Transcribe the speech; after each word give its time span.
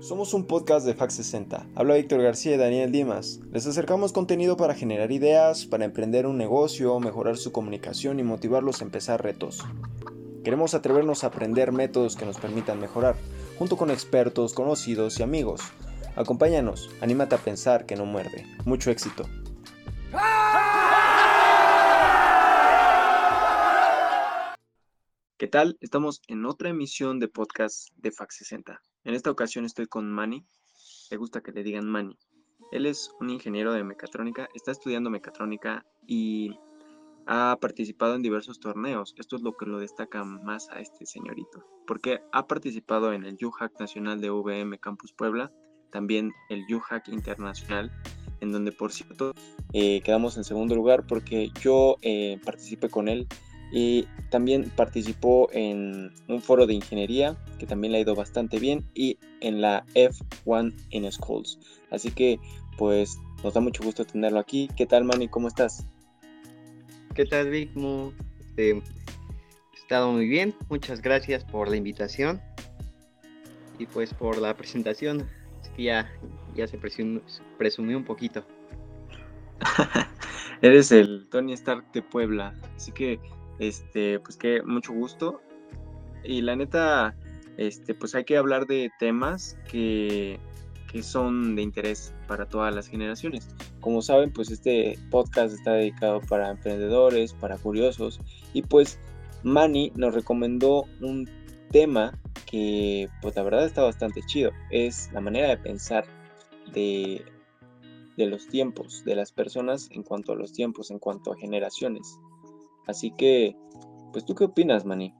Somos 0.00 0.32
un 0.32 0.46
podcast 0.46 0.86
de 0.86 0.94
Fax 0.94 1.12
60. 1.12 1.66
Habla 1.74 1.96
Víctor 1.96 2.22
García 2.22 2.54
y 2.54 2.56
Daniel 2.56 2.90
Dimas. 2.90 3.40
Les 3.52 3.66
acercamos 3.66 4.14
contenido 4.14 4.56
para 4.56 4.74
generar 4.74 5.12
ideas, 5.12 5.66
para 5.66 5.84
emprender 5.84 6.26
un 6.26 6.38
negocio, 6.38 6.98
mejorar 7.00 7.36
su 7.36 7.52
comunicación 7.52 8.18
y 8.18 8.22
motivarlos 8.22 8.80
a 8.80 8.84
empezar 8.84 9.22
retos. 9.22 9.62
Queremos 10.42 10.72
atrevernos 10.72 11.22
a 11.22 11.26
aprender 11.26 11.70
métodos 11.70 12.16
que 12.16 12.24
nos 12.24 12.38
permitan 12.38 12.80
mejorar, 12.80 13.14
junto 13.58 13.76
con 13.76 13.90
expertos, 13.90 14.54
conocidos 14.54 15.20
y 15.20 15.22
amigos. 15.22 15.60
Acompáñanos, 16.16 16.88
anímate 17.02 17.34
a 17.34 17.38
pensar 17.38 17.84
que 17.84 17.94
no 17.94 18.06
muerde. 18.06 18.46
Mucho 18.64 18.90
éxito. 18.90 19.24
¿Qué 25.36 25.46
tal? 25.46 25.76
Estamos 25.80 26.22
en 26.26 26.46
otra 26.46 26.70
emisión 26.70 27.18
de 27.18 27.28
podcast 27.28 27.90
de 27.96 28.12
Fax 28.12 28.36
60. 28.36 28.80
En 29.04 29.14
esta 29.14 29.30
ocasión 29.30 29.64
estoy 29.64 29.86
con 29.86 30.10
Manny. 30.10 30.44
Le 31.10 31.16
gusta 31.16 31.40
que 31.40 31.52
le 31.52 31.62
digan 31.62 31.88
Manny. 31.88 32.18
Él 32.70 32.86
es 32.86 33.10
un 33.18 33.30
ingeniero 33.30 33.72
de 33.72 33.82
mecatrónica, 33.82 34.48
está 34.54 34.70
estudiando 34.70 35.10
mecatrónica 35.10 35.84
y 36.06 36.50
ha 37.26 37.56
participado 37.60 38.14
en 38.14 38.22
diversos 38.22 38.60
torneos. 38.60 39.14
Esto 39.16 39.36
es 39.36 39.42
lo 39.42 39.56
que 39.56 39.66
lo 39.66 39.78
destaca 39.78 40.22
más 40.22 40.68
a 40.70 40.80
este 40.80 41.06
señorito, 41.06 41.64
porque 41.86 42.20
ha 42.32 42.46
participado 42.46 43.12
en 43.12 43.24
el 43.24 43.38
UHAC 43.42 43.80
Nacional 43.80 44.20
de 44.20 44.30
VM 44.30 44.78
Campus 44.78 45.12
Puebla, 45.12 45.50
también 45.90 46.32
el 46.48 46.64
UHAC 46.72 47.08
Internacional, 47.08 47.90
en 48.40 48.52
donde 48.52 48.70
por 48.70 48.92
cierto 48.92 49.32
eh, 49.72 50.02
quedamos 50.02 50.36
en 50.36 50.44
segundo 50.44 50.74
lugar 50.74 51.06
porque 51.06 51.50
yo 51.60 51.96
eh, 52.02 52.38
participé 52.44 52.88
con 52.88 53.08
él 53.08 53.26
y 53.72 54.06
también 54.30 54.70
participó 54.76 55.48
en 55.52 56.12
un 56.28 56.40
foro 56.40 56.66
de 56.66 56.74
ingeniería 56.74 57.36
que 57.58 57.66
también 57.66 57.92
le 57.92 57.98
ha 57.98 58.00
ido 58.02 58.14
bastante 58.14 58.58
bien 58.58 58.84
y 58.94 59.18
en 59.40 59.60
la 59.60 59.84
F1 59.94 60.74
in 60.90 61.10
Schools. 61.12 61.58
Así 61.90 62.10
que 62.10 62.38
pues 62.76 63.18
nos 63.44 63.54
da 63.54 63.60
mucho 63.60 63.82
gusto 63.82 64.04
tenerlo 64.04 64.38
aquí. 64.38 64.68
¿Qué 64.76 64.86
tal 64.86 65.04
Manny? 65.04 65.28
¿Cómo 65.28 65.48
estás? 65.48 65.86
¿Qué 67.14 67.24
tal 67.24 67.50
Vic? 67.50 67.70
Este, 68.40 68.70
he 68.70 68.82
estado 69.76 70.12
muy 70.12 70.26
bien. 70.28 70.54
Muchas 70.68 71.00
gracias 71.00 71.44
por 71.44 71.68
la 71.68 71.76
invitación 71.76 72.40
y 73.78 73.86
pues 73.86 74.14
por 74.14 74.38
la 74.38 74.56
presentación. 74.56 75.28
Es 75.62 75.68
que 75.70 75.84
ya, 75.84 76.10
ya 76.54 76.66
se 76.66 76.78
presumió 76.78 77.96
un 77.96 78.04
poquito. 78.04 78.44
Eres 80.62 80.92
el 80.92 81.28
Tony 81.30 81.52
Stark 81.54 81.90
de 81.92 82.02
Puebla, 82.02 82.54
así 82.76 82.92
que 82.92 83.18
este, 83.60 84.18
pues 84.18 84.36
que 84.36 84.62
mucho 84.62 84.92
gusto. 84.92 85.40
Y 86.24 86.42
la 86.42 86.56
neta, 86.56 87.14
este, 87.56 87.94
pues 87.94 88.14
hay 88.14 88.24
que 88.24 88.36
hablar 88.36 88.66
de 88.66 88.90
temas 88.98 89.56
que, 89.70 90.40
que 90.90 91.02
son 91.02 91.54
de 91.54 91.62
interés 91.62 92.12
para 92.26 92.46
todas 92.46 92.74
las 92.74 92.88
generaciones. 92.88 93.48
Como 93.80 94.02
saben, 94.02 94.32
pues 94.32 94.50
este 94.50 94.98
podcast 95.10 95.54
está 95.54 95.74
dedicado 95.74 96.20
para 96.22 96.50
emprendedores, 96.50 97.34
para 97.34 97.56
curiosos. 97.58 98.20
Y 98.52 98.62
pues 98.62 98.98
Manny 99.44 99.92
nos 99.94 100.14
recomendó 100.14 100.86
un 101.00 101.28
tema 101.70 102.18
que 102.46 103.08
pues 103.22 103.36
la 103.36 103.42
verdad 103.42 103.66
está 103.66 103.82
bastante 103.82 104.22
chido. 104.22 104.50
Es 104.70 105.10
la 105.12 105.20
manera 105.20 105.48
de 105.48 105.58
pensar 105.58 106.04
de, 106.72 107.24
de 108.16 108.26
los 108.26 108.48
tiempos, 108.48 109.04
de 109.04 109.14
las 109.14 109.32
personas 109.32 109.88
en 109.92 110.02
cuanto 110.02 110.32
a 110.32 110.36
los 110.36 110.52
tiempos, 110.52 110.90
en 110.90 110.98
cuanto 110.98 111.32
a 111.32 111.36
generaciones. 111.36 112.18
Así 112.86 113.12
que, 113.12 113.56
pues 114.12 114.24
tú 114.24 114.34
qué 114.34 114.44
opinas, 114.44 114.84
Manny? 114.84 115.14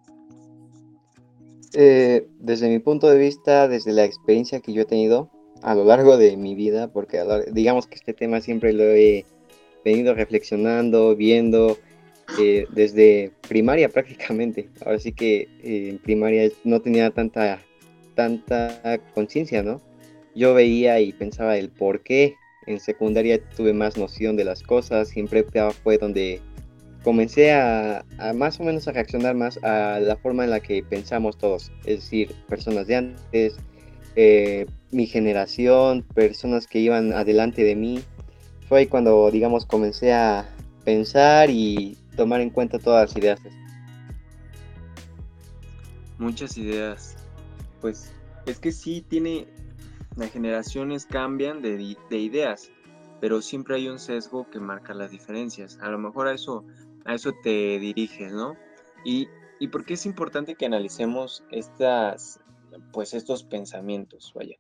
Eh, 1.73 2.27
desde 2.41 2.69
mi 2.69 2.81
punto 2.81 3.09
de 3.09 3.19
vista, 3.19 3.69
desde 3.69 3.93
la 3.93 4.05
experiencia 4.05 4.61
que 4.61 4.73
yo 4.73 4.83
he 4.83 4.87
tenido 4.87 5.31
a 5.63 5.75
lo 5.75 5.85
largo 5.85 6.17
de 6.17 6.37
mi 6.37 6.55
vida, 6.55 6.89
porque 6.89 7.23
digamos 7.53 7.87
que 7.87 7.95
este 7.95 8.13
tema 8.13 8.41
siempre 8.41 8.73
lo 8.73 8.85
he 8.85 9.25
venido 9.85 10.15
reflexionando, 10.15 11.15
viendo 11.15 11.79
eh, 12.39 12.67
desde 12.73 13.33
primaria 13.49 13.89
prácticamente. 13.93 14.69
Ahora 14.85 14.99
sí 14.99 15.13
que 15.13 15.49
eh, 15.63 15.89
en 15.91 15.99
primaria 15.99 16.51
no 16.65 16.81
tenía 16.81 17.11
tanta, 17.11 17.61
tanta 18.15 18.99
conciencia, 19.15 19.63
¿no? 19.63 19.81
Yo 20.35 20.55
veía 20.55 21.01
y 21.01 21.13
pensaba 21.13 21.57
el 21.57 21.71
por 21.71 22.03
qué. 22.03 22.37
En 22.67 22.79
secundaria 22.79 23.41
tuve 23.57 23.73
más 23.73 23.97
noción 23.97 24.37
de 24.37 24.45
las 24.45 24.63
cosas, 24.63 25.09
siempre 25.09 25.45
fue 25.83 25.99
donde 25.99 26.41
comencé 27.03 27.53
a, 27.53 28.05
más 28.35 28.61
o 28.61 28.65
menos 28.65 28.87
a 28.89 28.93
reaccionar 28.93 29.35
más 29.35 29.63
a 29.65 30.01
la 30.01 30.17
forma 30.17 30.45
en 30.45 30.51
la 30.51 30.61
que 30.61 30.83
pensamos 30.83 31.39
todos, 31.39 31.73
es 31.85 32.01
decir, 32.01 32.35
personas 32.49 32.87
de 32.87 32.97
antes, 32.97 33.57
eh, 34.17 34.67
mi 34.91 35.07
generación, 35.07 36.03
personas 36.15 36.67
que 36.67 36.81
iban 36.81 37.13
adelante 37.13 37.65
de 37.65 37.77
mí. 37.77 38.01
Fue 38.69 38.81
ahí 38.81 38.87
cuando, 38.87 39.31
digamos, 39.31 39.67
comencé 39.67 40.13
a 40.13 40.49
pensar 40.85 41.51
y 41.51 41.97
tomar 42.17 42.41
en 42.41 42.51
cuenta 42.51 42.79
todas 42.79 43.09
las 43.09 43.17
ideas. 43.17 43.41
Muchas 46.19 46.57
ideas. 46.59 47.17
Pues 47.81 48.13
es 48.47 48.59
que 48.59 48.73
sí 48.73 49.05
tiene, 49.09 49.47
las 50.17 50.31
generaciones 50.31 51.07
cambian 51.07 51.63
de, 51.63 51.97
de 52.11 52.19
ideas, 52.19 52.71
pero 53.21 53.41
siempre 53.41 53.77
hay 53.77 53.89
un 53.89 53.99
sesgo 53.99 54.49
que 54.51 54.61
marca 54.61 54.93
las 54.93 55.11
diferencias. 55.11 55.79
A 55.81 55.89
lo 55.89 55.99
mejor 55.99 56.29
a 56.29 56.35
eso 56.35 56.65
a 57.05 57.15
eso 57.15 57.33
te 57.43 57.79
diriges, 57.79 58.33
¿no? 58.33 58.57
Y, 59.05 59.29
y 59.59 59.69
por 59.69 59.85
qué 59.85 59.95
es 59.95 60.07
importante 60.07 60.55
que 60.55 60.67
analicemos 60.67 61.45
estas, 61.51 62.41
pues 62.93 63.15
estos 63.15 63.45
pensamientos, 63.45 64.33
vaya. 64.35 64.57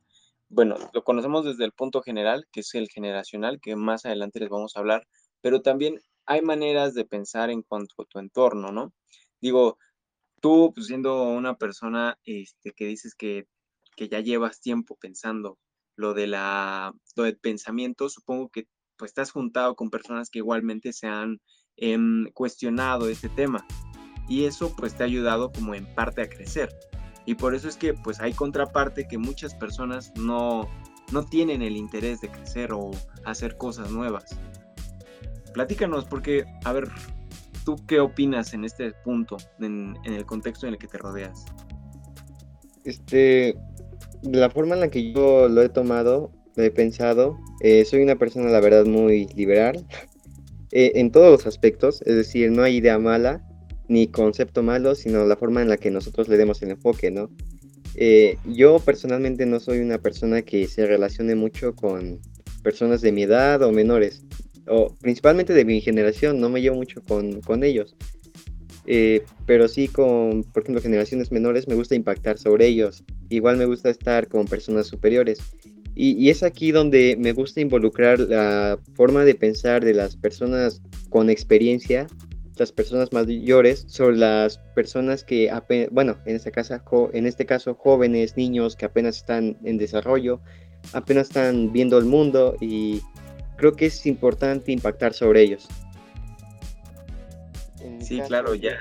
Bueno, 0.48 0.76
lo 0.92 1.04
conocemos 1.04 1.44
desde 1.44 1.64
el 1.64 1.72
punto 1.72 2.02
general, 2.02 2.46
que 2.50 2.60
es 2.60 2.74
el 2.74 2.88
generacional, 2.88 3.60
que 3.60 3.76
más 3.76 4.04
adelante 4.04 4.40
les 4.40 4.48
vamos 4.48 4.76
a 4.76 4.80
hablar, 4.80 5.06
pero 5.40 5.62
también 5.62 6.00
hay 6.26 6.42
maneras 6.42 6.94
de 6.94 7.04
pensar 7.04 7.50
en 7.50 7.62
cuanto 7.62 8.02
a 8.02 8.04
tu 8.04 8.18
entorno, 8.18 8.72
¿no? 8.72 8.92
Digo, 9.40 9.78
tú 10.40 10.72
pues, 10.74 10.86
siendo 10.86 11.24
una 11.24 11.56
persona 11.56 12.18
este, 12.24 12.72
que 12.72 12.86
dices 12.86 13.14
que, 13.14 13.46
que 13.96 14.08
ya 14.08 14.20
llevas 14.20 14.60
tiempo 14.60 14.96
pensando 14.96 15.58
lo 15.96 16.14
de 16.14 16.26
la 16.26 16.94
lo 17.16 17.24
del 17.24 17.38
pensamiento, 17.38 18.08
supongo 18.08 18.48
que 18.48 18.66
pues 18.96 19.10
estás 19.10 19.30
juntado 19.32 19.76
con 19.76 19.90
personas 19.90 20.30
que 20.30 20.38
igualmente 20.38 20.92
se 20.92 21.06
han 21.06 21.40
Em, 21.76 22.26
cuestionado 22.34 23.08
este 23.08 23.28
tema 23.30 23.66
y 24.28 24.44
eso 24.44 24.74
pues 24.76 24.94
te 24.94 25.02
ha 25.02 25.06
ayudado 25.06 25.50
como 25.50 25.74
en 25.74 25.86
parte 25.94 26.20
a 26.20 26.28
crecer 26.28 26.68
y 27.24 27.34
por 27.34 27.54
eso 27.54 27.68
es 27.68 27.76
que 27.76 27.94
pues 27.94 28.20
hay 28.20 28.32
contraparte 28.32 29.06
que 29.08 29.18
muchas 29.18 29.54
personas 29.54 30.12
no, 30.16 30.68
no 31.12 31.24
tienen 31.24 31.62
el 31.62 31.76
interés 31.76 32.20
de 32.20 32.28
crecer 32.28 32.72
o 32.72 32.90
hacer 33.24 33.56
cosas 33.56 33.90
nuevas. 33.90 34.24
Platícanos 35.52 36.04
porque, 36.04 36.44
a 36.64 36.72
ver, 36.72 36.88
¿tú 37.64 37.76
qué 37.86 38.00
opinas 38.00 38.54
en 38.54 38.64
este 38.64 38.92
punto, 39.04 39.36
en, 39.60 39.96
el 40.04 40.24
contexto 40.24 40.66
en 40.66 40.74
el 40.74 40.78
que 40.78 40.86
te 40.86 40.98
rodeas? 40.98 41.44
Este, 42.84 43.56
la 44.22 44.50
forma 44.50 44.74
en 44.74 44.80
la 44.80 44.90
que 44.90 45.12
yo 45.12 45.48
lo 45.48 45.62
he 45.62 45.68
tomado, 45.68 46.32
lo 46.56 46.62
he 46.62 46.70
pensado, 46.70 47.36
eh, 47.62 47.84
soy 47.84 48.02
una 48.02 48.16
persona, 48.16 48.48
la 48.50 48.60
verdad, 48.60 48.86
muy 48.86 49.26
liberal. 49.34 49.86
Eh, 50.72 50.92
en 50.96 51.10
todos 51.10 51.30
los 51.30 51.46
aspectos, 51.46 52.02
es 52.02 52.14
decir, 52.14 52.50
no 52.50 52.62
hay 52.62 52.76
idea 52.76 52.98
mala 52.98 53.44
ni 53.88 54.06
concepto 54.06 54.62
malo, 54.62 54.94
sino 54.94 55.24
la 55.26 55.36
forma 55.36 55.62
en 55.62 55.68
la 55.68 55.76
que 55.76 55.90
nosotros 55.90 56.28
le 56.28 56.36
demos 56.36 56.62
el 56.62 56.70
enfoque, 56.70 57.10
¿no? 57.10 57.30
Eh, 57.96 58.36
yo 58.46 58.78
personalmente 58.78 59.46
no 59.46 59.58
soy 59.58 59.80
una 59.80 59.98
persona 59.98 60.42
que 60.42 60.68
se 60.68 60.86
relacione 60.86 61.34
mucho 61.34 61.74
con 61.74 62.20
personas 62.62 63.00
de 63.00 63.10
mi 63.10 63.24
edad 63.24 63.62
o 63.62 63.72
menores, 63.72 64.22
o 64.68 64.94
principalmente 65.00 65.54
de 65.54 65.64
mi 65.64 65.80
generación, 65.80 66.40
no 66.40 66.48
me 66.48 66.62
llevo 66.62 66.76
mucho 66.76 67.02
con, 67.02 67.40
con 67.40 67.64
ellos. 67.64 67.96
Eh, 68.86 69.24
pero 69.46 69.68
sí 69.68 69.88
con, 69.88 70.44
por 70.44 70.62
ejemplo, 70.62 70.82
generaciones 70.82 71.30
menores 71.30 71.68
me 71.68 71.74
gusta 71.74 71.94
impactar 71.94 72.38
sobre 72.38 72.66
ellos. 72.66 73.04
Igual 73.28 73.56
me 73.56 73.66
gusta 73.66 73.90
estar 73.90 74.28
con 74.28 74.46
personas 74.46 74.86
superiores. 74.86 75.38
Y, 75.94 76.30
es 76.30 76.42
aquí 76.42 76.72
donde 76.72 77.16
me 77.18 77.32
gusta 77.32 77.60
involucrar 77.60 78.20
la 78.20 78.78
forma 78.94 79.24
de 79.24 79.34
pensar 79.34 79.84
de 79.84 79.94
las 79.94 80.16
personas 80.16 80.82
con 81.10 81.28
experiencia, 81.28 82.06
las 82.56 82.72
personas 82.72 83.12
mayores, 83.12 83.84
sobre 83.88 84.16
las 84.16 84.58
personas 84.74 85.24
que, 85.24 85.50
bueno, 85.90 86.16
en 86.26 86.36
este, 86.36 86.52
caso, 86.52 86.80
en 87.12 87.26
este 87.26 87.44
caso 87.44 87.74
jóvenes, 87.74 88.36
niños 88.36 88.76
que 88.76 88.86
apenas 88.86 89.16
están 89.16 89.58
en 89.64 89.78
desarrollo, 89.78 90.40
apenas 90.92 91.28
están 91.28 91.72
viendo 91.72 91.98
el 91.98 92.04
mundo 92.04 92.56
y 92.60 93.00
creo 93.56 93.72
que 93.72 93.86
es 93.86 94.06
importante 94.06 94.72
impactar 94.72 95.12
sobre 95.12 95.42
ellos. 95.42 95.68
Sí, 98.00 98.20
claro, 98.26 98.54
ya 98.54 98.78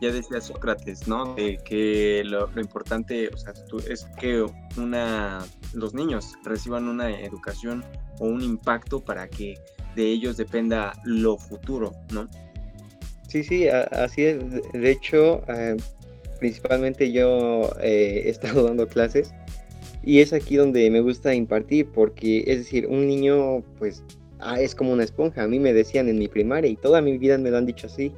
ya 0.00 0.10
decía 0.10 0.40
Sócrates, 0.40 1.06
¿no? 1.06 1.34
De 1.34 1.58
que 1.58 2.22
lo, 2.24 2.48
importante, 2.58 3.28
o 3.28 3.36
sea, 3.36 3.52
es 3.88 4.06
que 4.18 4.44
una, 4.76 5.44
los 5.74 5.94
niños 5.94 6.34
reciban 6.44 6.88
una 6.88 7.10
educación 7.20 7.84
o 8.20 8.26
un 8.26 8.42
impacto 8.42 9.00
para 9.00 9.28
que 9.28 9.54
de 9.96 10.06
ellos 10.06 10.36
dependa 10.36 10.92
lo 11.04 11.36
futuro, 11.36 11.92
¿no? 12.12 12.28
Sí, 13.28 13.44
sí, 13.44 13.68
así 13.68 14.24
es. 14.24 14.38
De 14.72 14.90
hecho, 14.90 15.42
eh, 15.48 15.76
principalmente 16.38 17.12
yo 17.12 17.70
eh, 17.80 18.22
he 18.24 18.30
estado 18.30 18.62
dando 18.68 18.86
clases 18.86 19.34
Y 20.02 20.20
es 20.20 20.32
aquí 20.32 20.56
donde 20.56 20.88
me 20.90 21.00
gusta 21.00 21.34
impartir, 21.34 21.88
porque 21.92 22.44
es 22.46 22.58
decir, 22.58 22.86
un 22.86 23.06
niño 23.06 23.62
pues 23.78 24.02
ah, 24.38 24.60
es 24.60 24.74
como 24.74 24.92
una 24.92 25.04
esponja. 25.04 25.42
A 25.42 25.48
mí 25.48 25.58
me 25.58 25.72
decían 25.72 26.08
en 26.08 26.18
mi 26.18 26.28
primaria 26.28 26.70
y 26.70 26.76
toda 26.76 27.02
mi 27.02 27.18
vida 27.18 27.36
me 27.36 27.50
lo 27.50 27.58
han 27.58 27.66
dicho 27.66 27.86
así. 27.86 28.12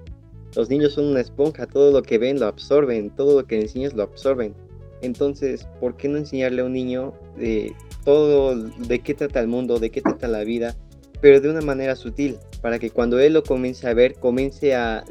Los 0.55 0.69
niños 0.69 0.95
son 0.95 1.07
una 1.07 1.21
esponja, 1.21 1.67
todo 1.67 1.93
lo 1.93 2.03
que 2.03 2.19
ven 2.19 2.39
lo 2.39 2.47
absorben, 2.47 3.11
todo 3.11 3.41
lo 3.41 3.47
que 3.47 3.61
enseñas 3.61 3.95
lo 3.95 4.03
absorben. 4.03 4.55
Entonces, 5.03 5.67
¿por 5.81 5.97
qué 5.97 6.09
no 6.09 6.19
enseñarle 6.19 6.63
a 6.63 6.65
un 6.65 6.73
niño 6.73 7.15
de 7.37 7.75
todo, 8.05 8.55
de 8.57 9.01
qué 9.01 9.15
trata 9.15 9.41
el 9.41 9.49
mundo, 9.49 9.79
de 9.79 9.91
qué 9.91 10.03
trata 10.03 10.29
la 10.29 10.45
vida, 10.45 10.77
pero 11.21 11.41
de 11.41 11.51
una 11.51 11.61
manera 11.61 11.97
sutil, 11.97 12.39
para 12.61 12.79
que 12.79 12.91
cuando 12.91 13.19
él 13.19 13.35
lo 13.35 13.43
comience 13.43 13.87
a 13.89 13.95
ver, 13.95 14.15
comience 14.15 14.75
a, 14.75 15.05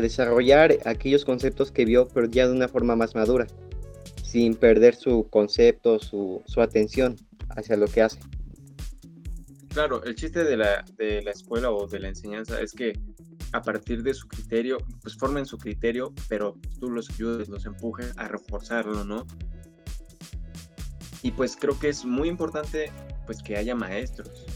desarrollar 0.00 0.74
aquellos 0.86 1.26
conceptos 1.26 1.70
que 1.70 1.84
vio, 1.84 2.08
pero 2.08 2.26
ya 2.28 2.46
de 2.46 2.54
una 2.54 2.66
forma 2.66 2.96
más 2.96 3.14
madura, 3.14 3.46
sin 4.24 4.54
perder 4.54 4.94
su 4.94 5.28
concepto, 5.28 5.98
su, 5.98 6.42
su 6.46 6.62
atención 6.62 7.16
hacia 7.50 7.76
lo 7.76 7.86
que 7.86 8.00
hace. 8.00 8.18
Claro, 9.68 10.02
el 10.04 10.14
chiste 10.14 10.44
de 10.44 10.56
la, 10.56 10.82
de 10.96 11.20
la 11.20 11.32
escuela 11.32 11.70
o 11.70 11.86
de 11.86 12.00
la 12.00 12.08
enseñanza 12.08 12.58
es 12.62 12.72
que 12.72 12.94
a 13.52 13.62
partir 13.62 14.02
de 14.02 14.14
su 14.14 14.26
criterio, 14.28 14.78
pues 15.02 15.16
formen 15.16 15.46
su 15.46 15.58
criterio, 15.58 16.12
pero 16.28 16.56
tú 16.80 16.90
los 16.90 17.10
ayudes, 17.10 17.48
los 17.48 17.66
empujes 17.66 18.12
a 18.16 18.28
reforzarlo, 18.28 19.04
¿no? 19.04 19.26
Y 21.22 21.30
pues 21.32 21.56
creo 21.56 21.78
que 21.78 21.88
es 21.88 22.04
muy 22.04 22.28
importante 22.28 22.92
pues 23.26 23.42
que 23.42 23.56
haya 23.56 23.74
maestros. 23.74 24.46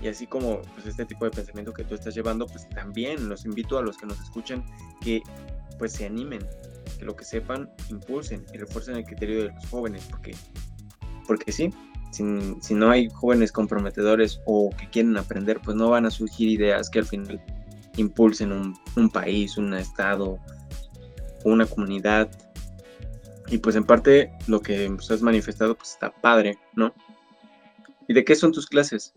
Y 0.00 0.08
así 0.08 0.26
como 0.26 0.60
pues 0.74 0.86
este 0.86 1.06
tipo 1.06 1.24
de 1.24 1.30
pensamiento 1.30 1.72
que 1.72 1.84
tú 1.84 1.94
estás 1.94 2.14
llevando, 2.14 2.46
pues 2.46 2.68
también 2.68 3.28
los 3.28 3.44
invito 3.44 3.78
a 3.78 3.82
los 3.82 3.96
que 3.96 4.06
nos 4.06 4.20
escuchan 4.20 4.64
que 5.00 5.22
pues 5.78 5.92
se 5.92 6.06
animen, 6.06 6.46
que 6.98 7.04
lo 7.04 7.16
que 7.16 7.24
sepan 7.24 7.70
impulsen 7.90 8.44
y 8.52 8.58
refuercen 8.58 8.96
el 8.96 9.04
criterio 9.04 9.44
de 9.44 9.52
los 9.52 9.66
jóvenes, 9.66 10.06
porque, 10.10 10.34
porque 11.26 11.52
sí, 11.52 11.72
si, 12.12 12.24
si 12.60 12.74
no 12.74 12.90
hay 12.90 13.08
jóvenes 13.10 13.52
comprometedores 13.52 14.40
o 14.46 14.70
que 14.70 14.88
quieren 14.90 15.16
aprender, 15.16 15.60
pues 15.62 15.76
no 15.76 15.90
van 15.90 16.06
a 16.06 16.10
surgir 16.10 16.48
ideas 16.48 16.90
que 16.90 16.98
al 16.98 17.06
final 17.06 17.42
impulsen 17.96 18.52
un, 18.96 19.10
país, 19.10 19.56
un 19.56 19.74
estado, 19.74 20.38
una 21.44 21.66
comunidad. 21.66 22.30
Y 23.48 23.58
pues 23.58 23.76
en 23.76 23.84
parte 23.84 24.32
lo 24.48 24.60
que 24.60 24.88
nos 24.88 25.10
has 25.10 25.22
manifestado 25.22 25.76
pues 25.76 25.92
está 25.92 26.10
padre, 26.10 26.58
¿no? 26.74 26.94
¿Y 28.08 28.14
de 28.14 28.24
qué 28.24 28.34
son 28.34 28.52
tus 28.52 28.66
clases? 28.66 29.14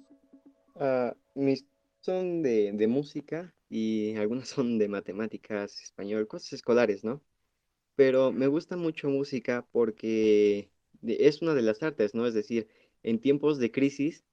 Uh, 0.76 1.12
mis 1.36 1.66
son 2.02 2.42
de, 2.42 2.72
de, 2.72 2.88
música 2.88 3.54
y 3.70 4.16
algunas 4.16 4.48
son 4.50 4.78
de 4.78 4.88
matemáticas, 4.88 5.82
español, 5.82 6.28
cosas 6.28 6.54
escolares, 6.54 7.04
¿no? 7.04 7.22
Pero 7.96 8.32
me 8.32 8.48
gusta 8.48 8.78
mucho 8.78 9.10
música 9.10 9.68
porque 9.72 10.72
es 11.04 11.42
una 11.42 11.54
de 11.54 11.62
las 11.62 11.84
artes, 11.84 12.16
¿no? 12.16 12.26
Es 12.26 12.34
decir, 12.34 12.68
en 13.04 13.20
tiempos 13.20 13.60
de 13.60 13.72
crisis, 13.72 14.24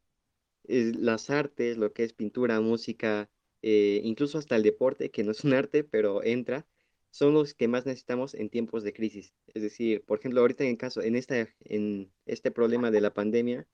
las 0.69 1.31
artes, 1.31 1.77
lo 1.77 1.93
que 1.93 2.05
es 2.05 2.13
pintura, 2.13 2.61
música, 2.61 3.31
eh, 3.63 4.01
incluso 4.05 4.39
hasta 4.39 4.57
el 4.57 4.63
deporte, 4.63 5.11
que 5.11 5.25
no 5.25 5.33
es 5.33 5.45
un 5.45 5.53
arte, 5.55 5.85
pero 5.85 6.23
entra, 6.25 6.67
son 7.11 7.35
los 7.35 7.55
que 7.55 7.69
más 7.69 7.87
necesitamos 7.87 8.35
en 8.35 8.51
tiempos 8.51 8.83
de 8.83 8.93
crisis. 8.93 9.33
Es 9.55 9.63
decir, 9.63 10.05
por 10.05 10.19
ejemplo, 10.19 10.41
ahorita 10.41 10.65
en 10.65 10.77
caso, 10.77 11.03
en, 11.03 11.17
esta, 11.17 11.49
en 11.61 12.13
este 12.27 12.51
problema 12.51 12.91
de 12.91 13.01
la 13.01 13.15
pandemia, 13.15 13.67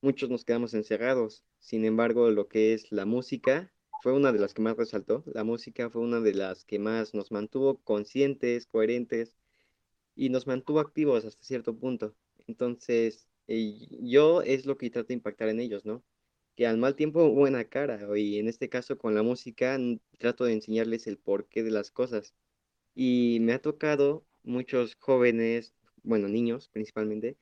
muchos 0.00 0.30
nos 0.30 0.44
quedamos 0.44 0.74
encerrados. 0.74 1.44
Sin 1.60 1.84
embargo, 1.84 2.30
lo 2.30 2.48
que 2.48 2.74
es 2.74 2.90
la 2.90 3.06
música 3.06 3.72
fue 4.02 4.12
una 4.12 4.32
de 4.32 4.40
las 4.40 4.52
que 4.52 4.62
más 4.62 4.76
resaltó. 4.76 5.22
La 5.26 5.44
música 5.44 5.90
fue 5.90 6.02
una 6.02 6.20
de 6.20 6.34
las 6.34 6.64
que 6.64 6.78
más 6.80 7.14
nos 7.14 7.30
mantuvo 7.30 7.78
conscientes, 7.84 8.66
coherentes 8.66 9.36
y 10.16 10.30
nos 10.30 10.46
mantuvo 10.46 10.80
activos 10.80 11.24
hasta 11.24 11.44
cierto 11.44 11.76
punto. 11.76 12.16
Entonces, 12.48 13.28
eh, 13.46 13.86
yo 14.00 14.42
es 14.42 14.66
lo 14.66 14.76
que 14.76 14.90
trato 14.90 15.08
de 15.08 15.14
impactar 15.14 15.48
en 15.48 15.60
ellos, 15.60 15.84
¿no? 15.84 16.02
Que 16.56 16.66
al 16.66 16.78
mal 16.78 16.94
tiempo 16.94 17.30
buena 17.30 17.64
cara, 17.64 18.00
y 18.16 18.38
en 18.38 18.48
este 18.48 18.68
caso 18.68 18.98
con 18.98 19.14
la 19.14 19.22
música 19.22 19.78
trato 20.18 20.44
de 20.44 20.52
enseñarles 20.52 21.06
el 21.06 21.18
porqué 21.18 21.62
de 21.62 21.70
las 21.70 21.90
cosas. 21.90 22.34
Y 22.94 23.38
me 23.40 23.54
ha 23.54 23.62
tocado 23.62 24.24
muchos 24.42 24.96
jóvenes, 24.98 25.74
bueno, 26.02 26.28
niños 26.28 26.68
principalmente, 26.68 27.36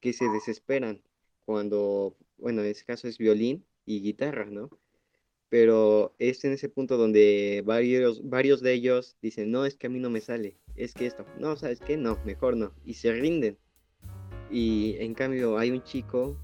que 0.00 0.12
se 0.12 0.28
desesperan 0.28 1.02
cuando, 1.44 2.16
bueno, 2.36 2.62
en 2.62 2.68
este 2.68 2.84
caso 2.84 3.08
es 3.08 3.18
violín 3.18 3.64
y 3.86 4.02
guitarra, 4.02 4.46
¿no? 4.46 4.70
Pero 5.48 6.14
es 6.18 6.44
en 6.44 6.52
ese 6.52 6.68
punto 6.68 6.96
donde 6.96 7.62
varios, 7.64 8.28
varios 8.28 8.60
de 8.60 8.74
ellos 8.74 9.16
dicen, 9.22 9.50
no, 9.50 9.64
es 9.64 9.76
que 9.76 9.86
a 9.86 9.90
mí 9.90 9.98
no 9.98 10.10
me 10.10 10.20
sale, 10.20 10.58
es 10.76 10.94
que 10.94 11.06
esto, 11.06 11.24
no, 11.38 11.56
¿sabes 11.56 11.80
qué? 11.80 11.96
No, 11.96 12.18
mejor 12.24 12.56
no, 12.56 12.74
y 12.84 12.94
se 12.94 13.12
rinden. 13.12 13.56
Y 14.50 14.96
en 14.98 15.14
cambio 15.14 15.58
hay 15.58 15.70
un 15.70 15.82
chico 15.82 16.38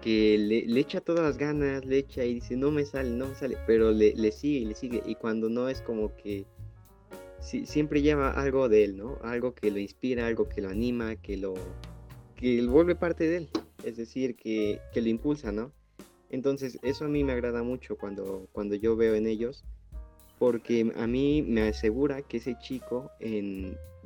que 0.00 0.38
le, 0.38 0.80
echa 0.80 1.00
todas 1.00 1.22
las 1.22 1.38
ganas, 1.38 1.84
le 1.84 1.98
echa 1.98 2.24
y 2.24 2.34
dice, 2.34 2.56
no 2.56 2.70
me 2.70 2.84
sale, 2.84 3.10
no 3.10 3.28
me 3.28 3.34
sale, 3.34 3.56
pero 3.66 3.90
le, 3.90 4.14
le 4.14 4.32
sigue 4.32 4.66
le 4.66 4.74
sigue. 4.74 5.02
Y 5.06 5.14
cuando 5.14 5.48
no 5.48 5.68
es 5.68 5.82
como 5.82 6.14
que 6.16 6.46
siempre 7.40 8.02
lleva 8.02 8.30
algo 8.30 8.68
de 8.68 8.84
él, 8.84 8.96
¿no? 8.96 9.18
Algo 9.22 9.54
que 9.54 9.70
lo 9.70 9.78
inspira, 9.78 10.26
algo 10.26 10.48
que 10.48 10.60
lo 10.60 10.68
anima, 10.68 11.16
que 11.16 11.36
lo, 11.36 11.54
que 12.36 12.64
vuelve 12.66 12.94
parte 12.94 13.28
de 13.28 13.36
él. 13.38 13.48
Es 13.84 13.96
decir, 13.96 14.36
que, 14.36 14.80
que 14.92 15.00
lo 15.00 15.08
impulsa, 15.08 15.52
¿no? 15.52 15.72
Entonces, 16.30 16.78
eso 16.82 17.04
a 17.04 17.08
mí 17.08 17.24
me 17.24 17.32
agrada 17.32 17.62
mucho 17.62 17.96
cuando, 17.96 18.48
cuando 18.52 18.74
yo 18.74 18.96
veo 18.96 19.14
en 19.14 19.26
ellos, 19.26 19.64
porque 20.38 20.92
a 20.96 21.06
mí 21.06 21.42
me 21.42 21.62
asegura 21.62 22.22
que 22.22 22.38
ese 22.38 22.56
chico 22.58 23.10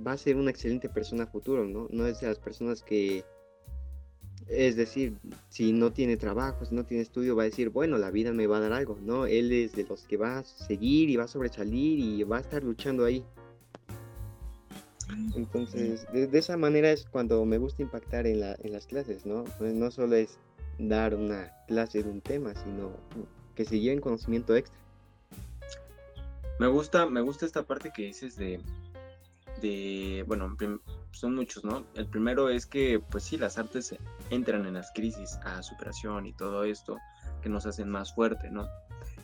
va 0.04 0.12
a 0.12 0.16
ser 0.16 0.36
una 0.36 0.50
excelente 0.50 0.88
persona 0.88 1.26
futuro, 1.26 1.64
¿no? 1.66 1.86
No 1.90 2.06
es 2.06 2.20
de 2.20 2.28
las 2.28 2.38
personas 2.38 2.82
que 2.82 3.24
es 4.48 4.76
decir, 4.76 5.18
si 5.48 5.72
no 5.72 5.92
tiene 5.92 6.16
trabajo, 6.16 6.64
si 6.64 6.74
no 6.74 6.84
tiene 6.84 7.02
estudio, 7.02 7.36
va 7.36 7.42
a 7.42 7.46
decir, 7.46 7.70
bueno, 7.70 7.98
la 7.98 8.10
vida 8.10 8.32
me 8.32 8.46
va 8.46 8.58
a 8.58 8.60
dar 8.60 8.72
algo, 8.72 8.98
¿no? 9.02 9.26
Él 9.26 9.52
es 9.52 9.72
de 9.72 9.84
los 9.84 10.02
que 10.02 10.16
va 10.16 10.38
a 10.38 10.44
seguir 10.44 11.10
y 11.10 11.16
va 11.16 11.24
a 11.24 11.28
sobresalir 11.28 11.98
y 11.98 12.22
va 12.24 12.38
a 12.38 12.40
estar 12.40 12.62
luchando 12.62 13.04
ahí. 13.04 13.24
Entonces, 15.36 16.06
de, 16.12 16.28
esa 16.38 16.56
manera 16.56 16.90
es 16.90 17.06
cuando 17.06 17.44
me 17.44 17.58
gusta 17.58 17.82
impactar 17.82 18.26
en, 18.26 18.40
la, 18.40 18.56
en 18.62 18.72
las 18.72 18.86
clases, 18.86 19.24
¿no? 19.26 19.44
Pues 19.58 19.74
no 19.74 19.90
solo 19.90 20.16
es 20.16 20.38
dar 20.78 21.14
una 21.14 21.52
clase 21.68 22.02
de 22.02 22.10
un 22.10 22.20
tema, 22.20 22.52
sino 22.54 22.92
que 23.54 23.64
se 23.64 23.80
lleven 23.80 24.00
conocimiento 24.00 24.56
extra. 24.56 24.78
Me 26.58 26.66
gusta, 26.68 27.06
me 27.06 27.20
gusta 27.20 27.46
esta 27.46 27.62
parte 27.62 27.92
que 27.94 28.02
dices 28.02 28.36
de, 28.36 28.60
de 29.60 30.24
bueno, 30.26 30.56
son 31.12 31.34
muchos, 31.34 31.64
¿no? 31.64 31.84
El 31.94 32.06
primero 32.06 32.48
es 32.48 32.66
que, 32.66 33.00
pues 33.10 33.24
sí, 33.24 33.36
las 33.36 33.58
artes 33.58 33.94
entran 34.30 34.66
en 34.66 34.74
las 34.74 34.90
crisis 34.92 35.36
a 35.44 35.62
superación 35.62 36.26
y 36.26 36.32
todo 36.32 36.64
esto 36.64 36.98
que 37.42 37.48
nos 37.48 37.66
hacen 37.66 37.88
más 37.88 38.14
fuerte, 38.14 38.50
¿no? 38.50 38.66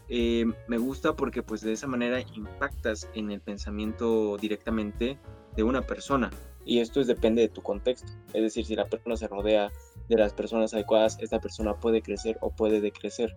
Eh, 0.09 0.45
me 0.67 0.79
gusta 0.79 1.15
porque 1.15 1.43
pues 1.43 1.61
de 1.61 1.73
esa 1.73 1.87
manera 1.87 2.21
impactas 2.35 3.09
en 3.15 3.31
el 3.31 3.41
pensamiento 3.41 4.37
directamente 4.39 5.19
de 5.55 5.63
una 5.63 5.83
persona 5.83 6.31
y 6.65 6.81
esto 6.81 7.01
es, 7.01 7.07
depende 7.07 7.43
de 7.43 7.49
tu 7.49 7.63
contexto, 7.63 8.13
es 8.33 8.43
decir, 8.43 8.67
si 8.67 8.75
la 8.75 8.87
persona 8.87 9.17
se 9.17 9.29
rodea 9.29 9.71
de 10.09 10.17
las 10.17 10.33
personas 10.33 10.75
adecuadas, 10.75 11.17
esta 11.21 11.41
persona 11.41 11.75
puede 11.75 12.03
crecer 12.03 12.39
o 12.41 12.51
puede 12.51 12.81
decrecer 12.81 13.37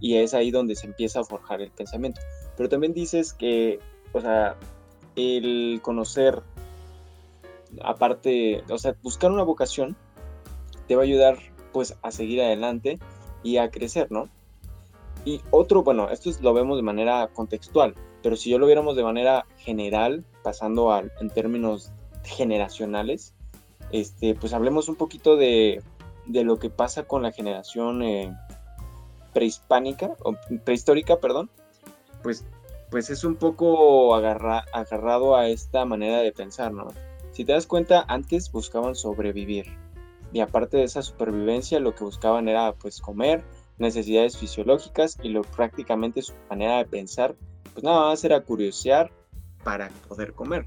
y 0.00 0.16
es 0.16 0.34
ahí 0.34 0.50
donde 0.50 0.74
se 0.74 0.86
empieza 0.86 1.20
a 1.20 1.24
forjar 1.24 1.60
el 1.60 1.70
pensamiento. 1.70 2.20
Pero 2.56 2.68
también 2.68 2.92
dices 2.92 3.32
que, 3.32 3.80
o 4.12 4.20
sea, 4.20 4.56
el 5.18 5.80
conocer 5.82 6.42
aparte, 7.82 8.62
o 8.70 8.78
sea, 8.78 8.94
buscar 9.02 9.30
una 9.30 9.42
vocación 9.42 9.96
te 10.86 10.96
va 10.96 11.02
a 11.02 11.04
ayudar 11.04 11.38
pues 11.72 11.96
a 12.02 12.10
seguir 12.10 12.40
adelante 12.40 12.98
y 13.42 13.58
a 13.58 13.70
crecer, 13.70 14.10
¿no? 14.10 14.28
Y 15.24 15.40
otro, 15.50 15.82
bueno, 15.82 16.08
esto 16.10 16.30
lo 16.40 16.54
vemos 16.54 16.76
de 16.76 16.82
manera 16.82 17.28
contextual, 17.34 17.94
pero 18.22 18.36
si 18.36 18.50
yo 18.50 18.58
lo 18.58 18.66
viéramos 18.66 18.96
de 18.96 19.02
manera 19.02 19.46
general, 19.58 20.24
pasando 20.42 20.92
a, 20.92 21.02
en 21.20 21.30
términos 21.30 21.92
generacionales, 22.24 23.34
este, 23.92 24.34
pues 24.34 24.52
hablemos 24.52 24.88
un 24.88 24.96
poquito 24.96 25.36
de, 25.36 25.82
de 26.26 26.44
lo 26.44 26.58
que 26.58 26.70
pasa 26.70 27.04
con 27.04 27.22
la 27.22 27.32
generación 27.32 28.02
eh, 28.02 28.34
prehispánica, 29.34 30.10
o 30.22 30.34
prehistórica, 30.64 31.18
perdón, 31.18 31.50
pues, 32.22 32.44
pues 32.90 33.10
es 33.10 33.24
un 33.24 33.36
poco 33.36 34.14
agarrado 34.14 35.36
a 35.36 35.48
esta 35.48 35.84
manera 35.84 36.18
de 36.20 36.32
pensar, 36.32 36.72
¿no? 36.72 36.88
Si 37.32 37.44
te 37.44 37.52
das 37.52 37.66
cuenta, 37.66 38.04
antes 38.08 38.50
buscaban 38.50 38.94
sobrevivir. 38.94 39.66
Y 40.32 40.40
aparte 40.40 40.76
de 40.76 40.84
esa 40.84 41.02
supervivencia, 41.02 41.80
lo 41.80 41.94
que 41.94 42.04
buscaban 42.04 42.48
era 42.48 42.72
pues 42.74 43.00
comer, 43.00 43.44
necesidades 43.78 44.36
fisiológicas 44.36 45.18
y 45.22 45.28
lo 45.28 45.42
prácticamente 45.42 46.22
su 46.22 46.34
manera 46.50 46.78
de 46.78 46.86
pensar, 46.86 47.36
pues 47.72 47.84
nada 47.84 48.08
más 48.08 48.24
era 48.24 48.40
curiosear 48.40 49.12
para 49.64 49.88
poder 50.08 50.32
comer. 50.32 50.66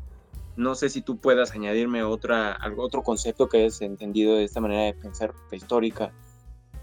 No 0.55 0.75
sé 0.75 0.89
si 0.89 1.01
tú 1.01 1.17
puedas 1.17 1.51
añadirme 1.51 2.03
otra, 2.03 2.51
algo, 2.51 2.83
otro 2.83 3.03
concepto 3.03 3.49
que 3.49 3.57
hayas 3.57 3.81
entendido 3.81 4.35
de 4.35 4.43
esta 4.43 4.61
manera 4.61 4.83
de 4.83 4.93
pensar 4.93 5.33
prehistórica 5.49 6.11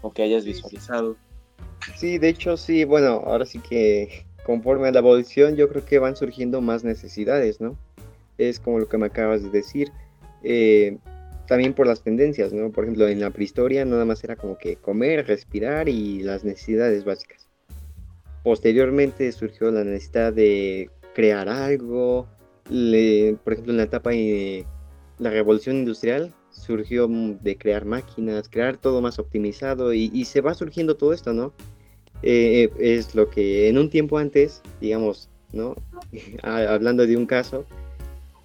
o 0.01 0.11
que 0.11 0.23
hayas 0.23 0.45
visualizado. 0.45 1.17
Sí, 1.95 2.17
de 2.17 2.29
hecho 2.29 2.57
sí, 2.57 2.83
bueno, 2.83 3.21
ahora 3.25 3.45
sí 3.45 3.59
que 3.59 4.25
conforme 4.45 4.87
a 4.87 4.91
la 4.91 4.99
evolución 4.99 5.55
yo 5.55 5.69
creo 5.69 5.85
que 5.85 5.99
van 5.99 6.15
surgiendo 6.15 6.61
más 6.61 6.83
necesidades, 6.83 7.61
¿no? 7.61 7.77
es 8.39 8.59
como 8.59 8.79
lo 8.79 8.87
que 8.87 8.97
me 8.97 9.07
acabas 9.07 9.43
de 9.43 9.49
decir. 9.49 9.91
Eh, 10.43 10.97
también 11.47 11.73
por 11.73 11.87
las 11.87 12.01
tendencias, 12.01 12.53
¿no? 12.53 12.71
Por 12.71 12.83
ejemplo, 12.83 13.07
en 13.07 13.19
la 13.19 13.31
prehistoria 13.31 13.83
nada 13.83 14.05
más 14.05 14.23
era 14.23 14.35
como 14.35 14.57
que 14.57 14.75
comer, 14.75 15.25
respirar 15.27 15.89
y 15.89 16.21
las 16.21 16.43
necesidades 16.43 17.03
básicas. 17.03 17.47
Posteriormente 18.43 19.31
surgió 19.31 19.71
la 19.71 19.83
necesidad 19.83 20.31
de 20.31 20.89
crear 21.15 21.49
algo, 21.49 22.27
por 22.63 23.53
ejemplo, 23.53 23.73
en 23.73 23.77
la 23.77 23.83
etapa 23.83 24.11
de 24.11 24.65
la 25.17 25.31
revolución 25.31 25.77
industrial 25.77 26.33
surgió 26.51 27.07
de 27.07 27.57
crear 27.57 27.85
máquinas, 27.85 28.47
crear 28.47 28.77
todo 28.77 29.01
más 29.01 29.17
optimizado 29.17 29.93
y, 29.93 30.25
se 30.25 30.41
va 30.41 30.53
surgiendo 30.53 30.95
todo 30.95 31.13
esto, 31.13 31.33
¿no? 31.33 31.53
Eh, 32.21 32.69
es 32.79 33.15
lo 33.15 33.29
que 33.29 33.69
en 33.69 33.77
un 33.77 33.89
tiempo 33.89 34.17
antes, 34.17 34.61
digamos, 34.81 35.29
¿no? 35.53 35.75
Hablando 36.43 37.05
de 37.07 37.15
un 37.15 37.25
caso, 37.25 37.65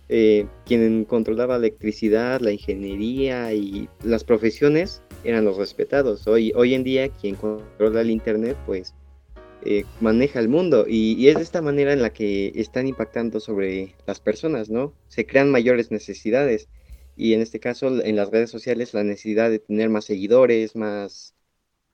eh, 0.09 0.47
quien 0.66 1.04
controlaba 1.04 1.59
la 1.59 1.66
electricidad, 1.66 2.40
la 2.40 2.52
ingeniería 2.52 3.52
y 3.54 3.88
las 4.02 4.23
profesiones 4.23 5.02
eran 5.25 5.45
los 5.45 5.57
respetados. 5.57 6.26
Hoy, 6.26 6.52
hoy 6.54 6.75
en 6.75 6.85
día 6.85 7.09
quien 7.09 7.37
controla 7.37 8.02
el 8.02 8.11
Internet 8.11 8.57
pues 8.66 8.95
eh, 9.64 9.85
maneja 10.00 10.40
el 10.40 10.49
mundo 10.49 10.85
y, 10.87 11.26
es 11.28 11.37
de 11.37 11.43
esta 11.43 11.62
manera 11.62 11.95
en 11.95 12.02
la 12.02 12.12
que 12.12 12.52
están 12.54 12.87
impactando 12.87 13.40
sobre 13.40 13.95
las 14.07 14.21
personas, 14.21 14.69
¿no? 14.69 14.93
Se 15.09 15.25
crean 15.25 15.50
mayores 15.50 15.90
necesidades 15.90 16.69
y 17.16 17.33
en 17.33 17.40
este 17.40 17.61
caso 17.61 17.88
en 18.04 18.16
las 18.16 18.31
redes 18.31 18.50
sociales 18.50 18.93
la 18.93 19.04
necesidad 19.04 19.49
de 19.50 19.61
tener 19.61 19.88
más 19.88 20.04
seguidores, 20.04 20.76
más 20.76 21.35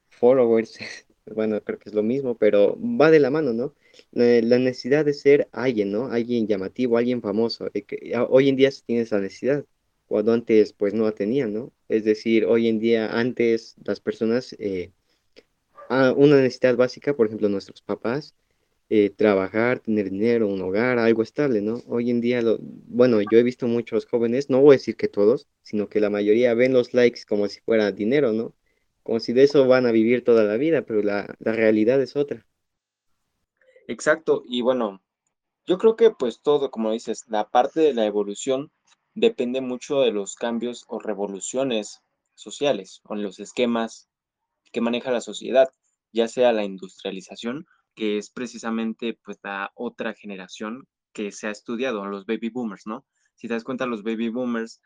followers, 0.08 0.78
bueno, 1.34 1.62
creo 1.62 1.78
que 1.78 1.88
es 1.88 1.94
lo 1.94 2.02
mismo, 2.02 2.36
pero 2.36 2.78
va 2.80 3.10
de 3.10 3.20
la 3.20 3.30
mano, 3.30 3.52
¿no? 3.52 3.74
La, 4.12 4.58
necesidad 4.58 5.04
de 5.04 5.14
ser 5.14 5.48
alguien, 5.52 5.92
¿no? 5.92 6.06
Alguien 6.06 6.46
llamativo, 6.46 6.98
alguien 6.98 7.22
famoso. 7.22 7.70
Que, 7.70 8.12
hoy 8.28 8.48
en 8.48 8.56
día 8.56 8.70
se 8.70 8.82
tiene 8.82 9.02
esa 9.02 9.20
necesidad, 9.20 9.64
cuando 10.06 10.32
antes 10.32 10.72
pues 10.72 10.94
no 10.94 11.04
la 11.04 11.12
tenían, 11.12 11.52
¿no? 11.52 11.72
Es 11.88 12.04
decir, 12.04 12.44
hoy 12.46 12.68
en 12.68 12.78
día 12.80 13.08
antes 13.18 13.76
las 13.84 14.00
personas, 14.00 14.54
eh, 14.58 14.92
una 15.88 16.36
necesidad 16.40 16.76
básica, 16.76 17.14
por 17.14 17.26
ejemplo, 17.26 17.48
nuestros 17.48 17.82
papás, 17.82 18.34
eh, 18.90 19.10
trabajar, 19.10 19.78
tener 19.80 20.10
dinero, 20.10 20.48
un 20.48 20.60
hogar, 20.62 20.98
algo 20.98 21.22
estable, 21.22 21.62
¿no? 21.62 21.80
Hoy 21.86 22.10
en 22.10 22.20
día, 22.20 22.42
lo, 22.42 22.58
bueno, 22.60 23.20
yo 23.20 23.38
he 23.38 23.42
visto 23.44 23.68
muchos 23.68 24.04
jóvenes, 24.04 24.50
no 24.50 24.60
voy 24.60 24.74
a 24.74 24.78
decir 24.78 24.96
que 24.96 25.08
todos, 25.08 25.46
sino 25.62 25.88
que 25.88 26.00
la 26.00 26.10
mayoría 26.10 26.54
ven 26.54 26.72
los 26.72 26.92
likes 26.92 27.20
como 27.28 27.46
si 27.48 27.60
fuera 27.60 27.92
dinero, 27.92 28.32
¿no? 28.32 28.52
Como 29.02 29.20
si 29.20 29.32
de 29.32 29.44
eso 29.44 29.66
van 29.66 29.86
a 29.86 29.92
vivir 29.92 30.24
toda 30.24 30.44
la 30.44 30.56
vida, 30.56 30.82
pero 30.82 31.02
la, 31.02 31.34
la 31.38 31.52
realidad 31.52 32.00
es 32.00 32.16
otra. 32.16 32.46
Exacto, 33.88 34.42
y 34.46 34.60
bueno, 34.62 35.02
yo 35.66 35.78
creo 35.78 35.96
que 35.96 36.10
pues 36.10 36.40
todo, 36.42 36.70
como 36.70 36.92
dices, 36.92 37.24
la 37.28 37.48
parte 37.48 37.80
de 37.80 37.94
la 37.94 38.06
evolución 38.06 38.70
depende 39.14 39.60
mucho 39.60 40.00
de 40.00 40.12
los 40.12 40.34
cambios 40.34 40.84
o 40.88 40.98
revoluciones 41.00 42.00
sociales, 42.34 43.00
con 43.02 43.22
los 43.22 43.40
esquemas 43.40 44.08
que 44.72 44.80
maneja 44.80 45.10
la 45.10 45.20
sociedad, 45.20 45.68
ya 46.12 46.28
sea 46.28 46.52
la 46.52 46.64
industrialización 46.64 47.66
que 47.94 48.18
es 48.18 48.30
precisamente 48.30 49.18
pues 49.24 49.38
la 49.42 49.72
otra 49.74 50.14
generación 50.14 50.86
que 51.12 51.32
se 51.32 51.48
ha 51.48 51.50
estudiado, 51.50 52.06
los 52.06 52.24
baby 52.26 52.48
boomers, 52.48 52.86
¿no? 52.86 53.04
Si 53.34 53.48
te 53.48 53.54
das 53.54 53.64
cuenta, 53.64 53.86
los 53.86 54.02
baby 54.02 54.28
boomers, 54.28 54.80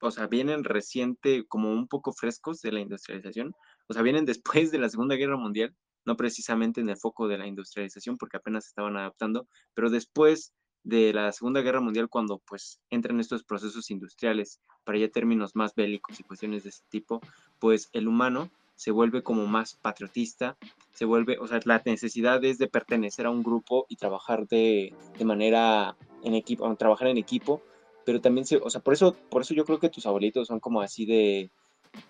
o 0.00 0.10
sea, 0.10 0.26
vienen 0.26 0.64
reciente, 0.64 1.46
como 1.46 1.72
un 1.72 1.88
poco 1.88 2.12
frescos 2.12 2.60
de 2.60 2.72
la 2.72 2.80
industrialización, 2.80 3.54
o 3.88 3.94
sea, 3.94 4.02
vienen 4.02 4.24
después 4.24 4.70
de 4.70 4.78
la 4.78 4.88
Segunda 4.88 5.16
Guerra 5.16 5.36
Mundial, 5.36 5.74
no 6.04 6.16
precisamente 6.16 6.80
en 6.80 6.88
el 6.88 6.96
foco 6.96 7.28
de 7.28 7.38
la 7.38 7.46
industrialización, 7.46 8.16
porque 8.16 8.36
apenas 8.36 8.66
estaban 8.66 8.96
adaptando, 8.96 9.48
pero 9.74 9.90
después 9.90 10.52
de 10.84 11.12
la 11.12 11.32
Segunda 11.32 11.62
Guerra 11.62 11.80
Mundial, 11.80 12.08
cuando 12.08 12.38
pues 12.38 12.80
entran 12.90 13.18
estos 13.18 13.42
procesos 13.42 13.90
industriales, 13.90 14.60
para 14.84 14.98
ya 14.98 15.08
términos 15.08 15.56
más 15.56 15.74
bélicos 15.74 16.20
y 16.20 16.22
cuestiones 16.22 16.62
de 16.62 16.70
ese 16.70 16.84
tipo, 16.88 17.20
pues 17.58 17.90
el 17.92 18.06
humano 18.06 18.50
se 18.76 18.92
vuelve 18.92 19.22
como 19.22 19.46
más 19.46 19.74
patriotista, 19.74 20.56
se 20.92 21.04
vuelve, 21.04 21.38
o 21.38 21.46
sea, 21.48 21.58
la 21.64 21.82
necesidad 21.84 22.44
es 22.44 22.58
de 22.58 22.68
pertenecer 22.68 23.26
a 23.26 23.30
un 23.30 23.42
grupo 23.42 23.86
y 23.88 23.96
trabajar 23.96 24.46
de, 24.46 24.94
manera 25.24 25.96
en 26.22 26.34
equipo, 26.34 26.72
trabajar 26.76 27.08
en 27.08 27.16
equipo, 27.16 27.62
pero 28.06 28.20
también 28.20 28.46
se, 28.46 28.56
o 28.56 28.70
sea, 28.70 28.80
por 28.80 28.94
eso, 28.94 29.14
por 29.28 29.42
eso 29.42 29.52
yo 29.52 29.64
creo 29.64 29.80
que 29.80 29.90
tus 29.90 30.06
abuelitos 30.06 30.46
son 30.46 30.60
como 30.60 30.80
así 30.80 31.04
de, 31.04 31.50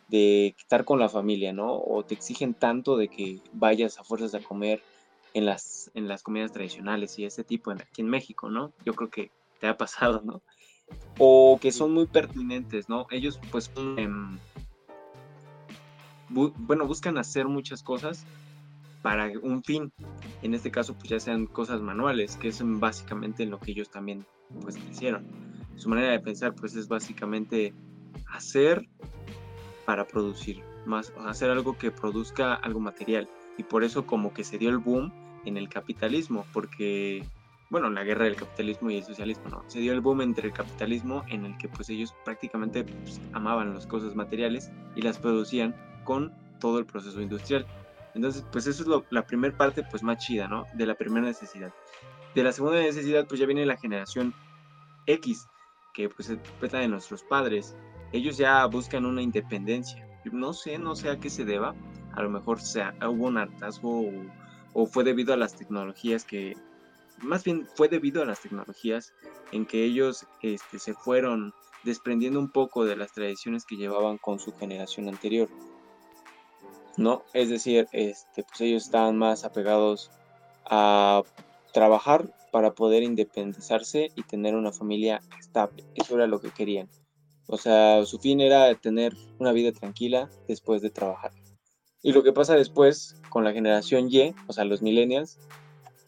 de 0.08 0.54
estar 0.58 0.84
con 0.84 1.00
la 1.00 1.08
familia, 1.08 1.54
¿no? 1.54 1.74
O 1.74 2.04
te 2.04 2.12
exigen 2.12 2.52
tanto 2.52 2.98
de 2.98 3.08
que 3.08 3.40
vayas 3.54 3.98
a 3.98 4.04
fuerzas 4.04 4.34
a 4.34 4.40
comer 4.40 4.82
en 5.32 5.46
las, 5.46 5.90
en 5.94 6.06
las 6.06 6.22
comidas 6.22 6.52
tradicionales 6.52 7.18
y 7.18 7.24
ese 7.24 7.44
tipo 7.44 7.70
aquí 7.70 8.02
en 8.02 8.08
México, 8.08 8.50
¿no? 8.50 8.74
Yo 8.84 8.92
creo 8.92 9.08
que 9.08 9.30
te 9.58 9.68
ha 9.68 9.78
pasado, 9.78 10.20
¿no? 10.22 10.42
O 11.18 11.58
que 11.62 11.72
son 11.72 11.94
muy 11.94 12.06
pertinentes, 12.06 12.90
¿no? 12.90 13.06
Ellos 13.10 13.40
pues 13.50 13.70
son, 13.74 14.38
bueno, 16.28 16.86
buscan 16.86 17.16
hacer 17.16 17.48
muchas 17.48 17.82
cosas 17.82 18.26
para 19.00 19.32
un 19.40 19.62
fin. 19.64 19.90
En 20.42 20.52
este 20.52 20.70
caso, 20.70 20.92
pues 20.92 21.08
ya 21.08 21.20
sean 21.20 21.46
cosas 21.46 21.80
manuales, 21.80 22.36
que 22.36 22.48
es 22.48 22.60
básicamente 22.62 23.44
en 23.44 23.50
lo 23.50 23.58
que 23.60 23.70
ellos 23.70 23.88
también 23.88 24.26
pues 24.60 24.76
hicieron. 24.90 25.45
Su 25.76 25.88
manera 25.88 26.12
de 26.12 26.20
pensar 26.20 26.54
pues 26.54 26.74
es 26.74 26.88
básicamente 26.88 27.74
hacer 28.32 28.88
para 29.84 30.06
producir, 30.06 30.62
más 30.84 31.12
hacer 31.26 31.50
algo 31.50 31.78
que 31.78 31.90
produzca 31.90 32.54
algo 32.54 32.80
material. 32.80 33.28
Y 33.56 33.62
por 33.62 33.84
eso 33.84 34.06
como 34.06 34.34
que 34.34 34.44
se 34.44 34.58
dio 34.58 34.70
el 34.70 34.78
boom 34.78 35.12
en 35.44 35.56
el 35.56 35.68
capitalismo, 35.68 36.44
porque 36.52 37.24
bueno, 37.68 37.90
la 37.90 38.04
guerra 38.04 38.24
del 38.24 38.36
capitalismo 38.36 38.90
y 38.90 38.98
el 38.98 39.04
socialismo, 39.04 39.48
no, 39.48 39.64
se 39.66 39.80
dio 39.80 39.92
el 39.92 40.00
boom 40.00 40.20
entre 40.20 40.48
el 40.48 40.54
capitalismo 40.54 41.24
en 41.28 41.44
el 41.44 41.58
que 41.58 41.68
pues 41.68 41.88
ellos 41.88 42.14
prácticamente 42.24 42.84
pues, 42.84 43.20
amaban 43.32 43.74
las 43.74 43.86
cosas 43.86 44.14
materiales 44.14 44.70
y 44.94 45.02
las 45.02 45.18
producían 45.18 45.74
con 46.04 46.32
todo 46.60 46.78
el 46.78 46.86
proceso 46.86 47.20
industrial. 47.20 47.66
Entonces, 48.14 48.44
pues 48.50 48.66
eso 48.66 48.82
es 48.82 49.04
la 49.10 49.26
primera 49.26 49.56
parte, 49.56 49.82
pues 49.82 50.02
más 50.02 50.18
chida, 50.18 50.48
¿no? 50.48 50.64
De 50.74 50.86
la 50.86 50.94
primera 50.94 51.26
necesidad. 51.26 51.72
De 52.34 52.42
la 52.42 52.52
segunda 52.52 52.80
necesidad, 52.80 53.26
pues 53.26 53.40
ya 53.40 53.46
viene 53.46 53.66
la 53.66 53.76
generación 53.76 54.32
X, 55.06 55.48
que 55.96 56.10
pues 56.10 56.28
es 56.28 56.38
de 56.60 56.88
nuestros 56.88 57.24
padres. 57.24 57.74
Ellos 58.12 58.36
ya 58.36 58.64
buscan 58.66 59.06
una 59.06 59.22
independencia. 59.22 60.06
No 60.30 60.52
sé, 60.52 60.78
no 60.78 60.94
sé 60.94 61.08
a 61.08 61.18
qué 61.18 61.30
se 61.30 61.46
deba. 61.46 61.74
A 62.12 62.22
lo 62.22 62.28
mejor 62.28 62.60
sea, 62.60 62.94
hubo 63.00 63.26
un 63.26 63.38
hartazgo 63.38 64.04
o, 64.74 64.86
fue 64.86 65.04
debido 65.04 65.32
a 65.32 65.38
las 65.38 65.56
tecnologías 65.56 66.24
que, 66.24 66.54
más 67.22 67.42
bien 67.44 67.66
fue 67.76 67.88
debido 67.88 68.22
a 68.22 68.26
las 68.26 68.40
tecnologías 68.40 69.14
en 69.52 69.64
que 69.64 69.84
ellos 69.84 70.26
este, 70.42 70.78
se 70.78 70.92
fueron 70.92 71.54
desprendiendo 71.82 72.38
un 72.38 72.50
poco 72.50 72.84
de 72.84 72.96
las 72.96 73.12
tradiciones 73.12 73.64
que 73.64 73.76
llevaban 73.76 74.18
con 74.18 74.38
su 74.38 74.52
generación 74.52 75.08
anterior. 75.08 75.48
¿no? 76.98 77.22
Es 77.32 77.48
decir, 77.48 77.88
este, 77.92 78.42
pues 78.42 78.60
ellos 78.60 78.84
estaban 78.84 79.16
más 79.16 79.44
apegados 79.44 80.10
a 80.66 81.22
trabajar 81.72 82.34
para 82.56 82.74
poder 82.74 83.02
independizarse 83.02 84.08
y 84.16 84.22
tener 84.22 84.54
una 84.54 84.72
familia 84.72 85.20
estable. 85.38 85.84
Eso 85.94 86.14
era 86.14 86.26
lo 86.26 86.40
que 86.40 86.48
querían. 86.48 86.88
O 87.48 87.58
sea, 87.58 88.02
su 88.06 88.18
fin 88.18 88.40
era 88.40 88.74
tener 88.76 89.12
una 89.38 89.52
vida 89.52 89.72
tranquila 89.72 90.30
después 90.48 90.80
de 90.80 90.88
trabajar. 90.88 91.32
Y 92.02 92.12
lo 92.12 92.22
que 92.22 92.32
pasa 92.32 92.54
después 92.54 93.20
con 93.28 93.44
la 93.44 93.52
generación 93.52 94.08
Y, 94.10 94.34
o 94.46 94.54
sea, 94.54 94.64
los 94.64 94.80
millennials, 94.80 95.38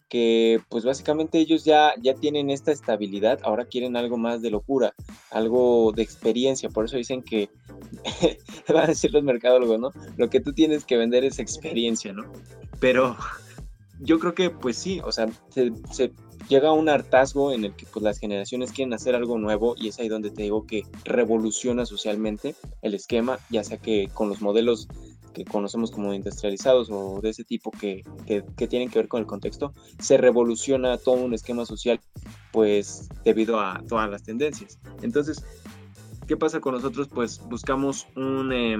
que 0.09 0.59
pues 0.69 0.85
básicamente 0.85 1.37
ellos 1.37 1.65
ya, 1.65 1.93
ya 2.01 2.15
tienen 2.15 2.49
esta 2.49 2.71
estabilidad, 2.71 3.37
ahora 3.43 3.65
quieren 3.65 3.95
algo 3.95 4.17
más 4.17 4.41
de 4.41 4.49
locura, 4.49 4.95
algo 5.29 5.91
de 5.95 6.01
experiencia, 6.01 6.69
por 6.69 6.85
eso 6.85 6.97
dicen 6.97 7.21
que, 7.21 7.51
van 8.67 8.85
a 8.85 8.87
decir 8.87 9.13
los 9.13 9.21
mercadólogos, 9.21 9.79
¿no? 9.79 9.91
Lo 10.17 10.31
que 10.31 10.39
tú 10.39 10.51
tienes 10.51 10.83
que 10.83 10.97
vender 10.97 11.23
es 11.25 11.37
experiencia, 11.37 12.11
¿no? 12.11 12.23
Pero 12.79 13.15
yo 13.99 14.19
creo 14.19 14.33
que 14.33 14.49
pues 14.49 14.77
sí, 14.77 15.01
o 15.03 15.11
sea, 15.11 15.27
se, 15.49 16.11
llega 16.49 16.73
un 16.73 16.89
hartazgo 16.89 17.53
en 17.53 17.63
el 17.63 17.75
que 17.75 17.85
pues 17.85 18.03
las 18.03 18.17
generaciones 18.17 18.73
quieren 18.73 18.93
hacer 18.93 19.15
algo 19.15 19.37
nuevo 19.37 19.75
y 19.77 19.87
es 19.87 19.99
ahí 19.99 20.09
donde 20.09 20.31
te 20.31 20.41
digo 20.41 20.65
que 20.65 20.83
revoluciona 21.05 21.85
socialmente 21.85 22.55
el 22.81 22.95
esquema, 22.95 23.39
ya 23.49 23.63
sea 23.63 23.77
que 23.77 24.09
con 24.13 24.27
los 24.27 24.41
modelos 24.41 24.87
que 25.33 25.45
conocemos 25.45 25.91
como 25.91 26.13
industrializados 26.13 26.89
o 26.91 27.21
de 27.21 27.29
ese 27.29 27.43
tipo 27.43 27.69
que, 27.71 28.03
que, 28.25 28.67
tienen 28.67 28.89
que 28.89 28.97
ver 28.97 29.07
con 29.07 29.21
el 29.21 29.27
contexto, 29.27 29.73
se 29.99 30.17
revoluciona 30.17 30.97
todo 30.97 31.15
un 31.15 31.35
esquema 31.35 31.65
social, 31.67 31.99
pues 32.51 33.07
debido 33.23 33.59
a 33.59 33.83
todas 33.87 34.09
las 34.09 34.23
tendencias. 34.23 34.79
Entonces, 35.03 35.45
¿qué 36.27 36.35
pasa 36.35 36.59
con 36.59 36.73
nosotros? 36.73 37.07
Pues 37.07 37.39
buscamos 37.47 38.07
un... 38.15 38.51
Eh, 38.51 38.75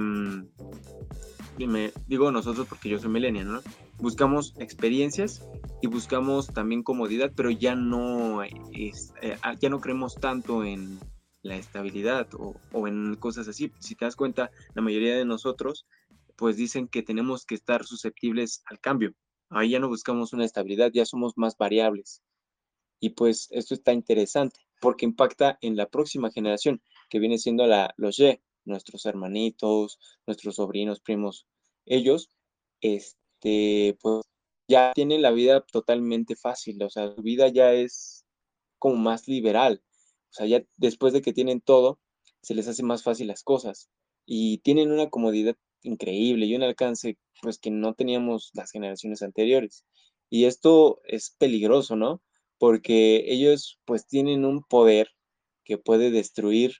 me, 1.66 1.92
digo 2.06 2.30
nosotros 2.30 2.66
porque 2.68 2.88
yo 2.88 2.98
soy 2.98 3.10
millennial, 3.10 3.52
¿no? 3.52 3.60
Buscamos 3.98 4.54
experiencias 4.58 5.46
y 5.82 5.86
buscamos 5.86 6.48
también 6.48 6.82
comodidad, 6.82 7.32
pero 7.34 7.50
ya 7.50 7.74
no, 7.74 8.42
es, 8.42 9.12
eh, 9.22 9.36
ya 9.60 9.68
no 9.68 9.80
creemos 9.80 10.14
tanto 10.14 10.64
en 10.64 10.98
la 11.42 11.56
estabilidad 11.56 12.28
o, 12.34 12.54
o, 12.72 12.88
en 12.88 13.16
cosas 13.16 13.48
así. 13.48 13.72
Si 13.78 13.94
te 13.94 14.04
das 14.04 14.16
cuenta, 14.16 14.50
la 14.74 14.82
mayoría 14.82 15.16
de 15.16 15.24
nosotros 15.24 15.86
pues 16.36 16.56
dicen 16.56 16.88
que 16.88 17.02
tenemos 17.02 17.44
que 17.44 17.54
estar 17.54 17.84
susceptibles 17.84 18.62
al 18.66 18.80
cambio. 18.80 19.14
Ahí 19.50 19.70
ya 19.70 19.78
no 19.78 19.88
buscamos 19.88 20.32
una 20.32 20.46
estabilidad, 20.46 20.90
ya 20.92 21.04
somos 21.04 21.36
más 21.36 21.56
variables. 21.58 22.22
Y 22.98 23.10
pues 23.10 23.48
esto 23.50 23.74
está 23.74 23.92
interesante 23.92 24.58
porque 24.80 25.04
impacta 25.04 25.58
en 25.60 25.76
la 25.76 25.86
próxima 25.88 26.30
generación, 26.30 26.80
que 27.08 27.18
viene 27.18 27.36
siendo 27.36 27.66
la, 27.66 27.92
los 27.96 28.18
Y, 28.18 28.40
nuestros 28.70 29.06
hermanitos, 29.06 29.98
nuestros 30.26 30.56
sobrinos, 30.56 31.00
primos, 31.00 31.46
ellos, 31.86 32.30
este, 32.80 33.98
pues 34.00 34.22
ya 34.68 34.92
tienen 34.94 35.22
la 35.22 35.32
vida 35.32 35.64
totalmente 35.72 36.36
fácil, 36.36 36.82
o 36.82 36.90
sea, 36.90 37.14
su 37.14 37.22
vida 37.22 37.48
ya 37.48 37.72
es 37.72 38.24
como 38.78 38.96
más 38.96 39.28
liberal, 39.28 39.82
o 40.30 40.32
sea, 40.32 40.46
ya 40.46 40.62
después 40.76 41.12
de 41.12 41.22
que 41.22 41.32
tienen 41.32 41.60
todo, 41.60 42.00
se 42.42 42.54
les 42.54 42.68
hace 42.68 42.82
más 42.82 43.02
fácil 43.02 43.26
las 43.26 43.42
cosas 43.42 43.90
y 44.26 44.58
tienen 44.58 44.92
una 44.92 45.10
comodidad 45.10 45.56
increíble 45.82 46.46
y 46.46 46.54
un 46.54 46.62
alcance 46.62 47.18
pues 47.42 47.58
que 47.58 47.70
no 47.70 47.94
teníamos 47.94 48.50
las 48.54 48.70
generaciones 48.70 49.22
anteriores. 49.22 49.84
Y 50.30 50.44
esto 50.44 51.00
es 51.04 51.34
peligroso, 51.38 51.96
¿no? 51.96 52.22
Porque 52.58 53.24
ellos 53.26 53.80
pues 53.84 54.06
tienen 54.06 54.44
un 54.44 54.62
poder 54.62 55.10
que 55.64 55.78
puede 55.78 56.10
destruir 56.10 56.76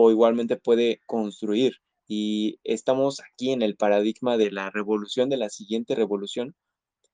o 0.00 0.10
igualmente 0.10 0.56
puede 0.56 1.00
construir. 1.06 1.74
Y 2.08 2.58
estamos 2.64 3.20
aquí 3.20 3.52
en 3.52 3.62
el 3.62 3.76
paradigma 3.76 4.36
de 4.36 4.50
la 4.50 4.70
revolución, 4.70 5.28
de 5.28 5.36
la 5.36 5.48
siguiente 5.48 5.94
revolución, 5.94 6.56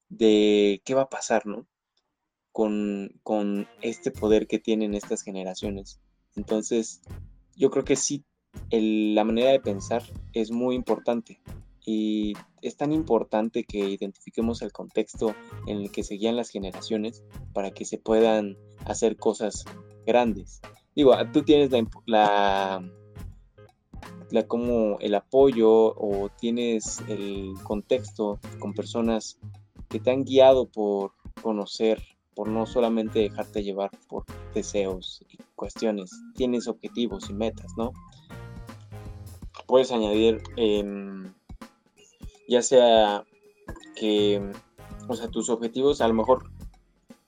de 0.09 0.81
qué 0.85 0.95
va 0.95 1.03
a 1.03 1.11
pasar, 1.11 1.47
¿no? 1.47 1.67
Con, 2.53 3.21
con 3.23 3.69
este 3.83 4.11
poder 4.11 4.47
que 4.47 4.59
tienen 4.59 4.95
estas 4.95 5.23
generaciones. 5.23 6.01
Entonces, 6.35 7.03
yo 7.55 7.71
creo 7.71 7.85
que 7.85 7.97
sí, 7.97 8.25
la 8.71 9.25
manera 9.25 9.51
de 9.51 9.61
pensar 9.61 10.03
es 10.33 10.51
muy 10.51 10.75
importante 10.75 11.41
y 11.85 12.33
es 12.63 12.77
tan 12.77 12.93
importante 12.93 13.65
que 13.65 13.79
identifiquemos 13.79 14.63
el 14.63 14.73
contexto 14.73 15.35
en 15.67 15.79
el 15.79 15.93
que 15.93 16.03
seguían 16.03 16.37
las 16.37 16.51
generaciones 16.51 17.23
para 17.53 17.71
que 17.71 17.85
se 17.85 17.99
puedan 17.99 18.57
hacer 18.85 19.17
cosas 19.17 19.65
grandes. 20.05 20.61
Digo, 20.97 21.15
tú 21.31 21.43
tienes 21.43 21.71
la, 22.07 22.83
la, 24.31 24.49
como 24.49 24.99
el 25.01 25.15
apoyo 25.15 25.69
o 25.71 26.31
tienes 26.41 27.03
el 27.07 27.53
contexto 27.63 28.41
con 28.59 28.73
personas 28.73 29.39
que 29.91 30.01
te 30.01 30.11
han 30.11 30.25
guiado 30.25 30.67
por 30.67 31.13
conocer 31.43 32.03
por 32.35 32.49
no 32.49 32.67
solamente 32.67 33.21
dejarte 33.21 33.63
llevar 33.63 33.91
por 34.09 34.25
deseos 34.55 35.23
y 35.31 35.39
cuestiones, 35.55 36.11
tienes 36.35 36.69
objetivos 36.69 37.31
y 37.31 37.33
metas, 37.33 37.73
¿no? 37.79 37.93
Puedes 39.67 39.91
añadir, 39.91 40.43
em, 40.57 41.33
ya 42.47 42.61
sea 42.61 43.25
que, 43.97 44.53
o 45.09 45.17
sea, 45.17 45.29
tus 45.29 45.49
objetivos, 45.49 46.03
a 46.03 46.09
lo 46.09 46.15
mejor, 46.15 46.51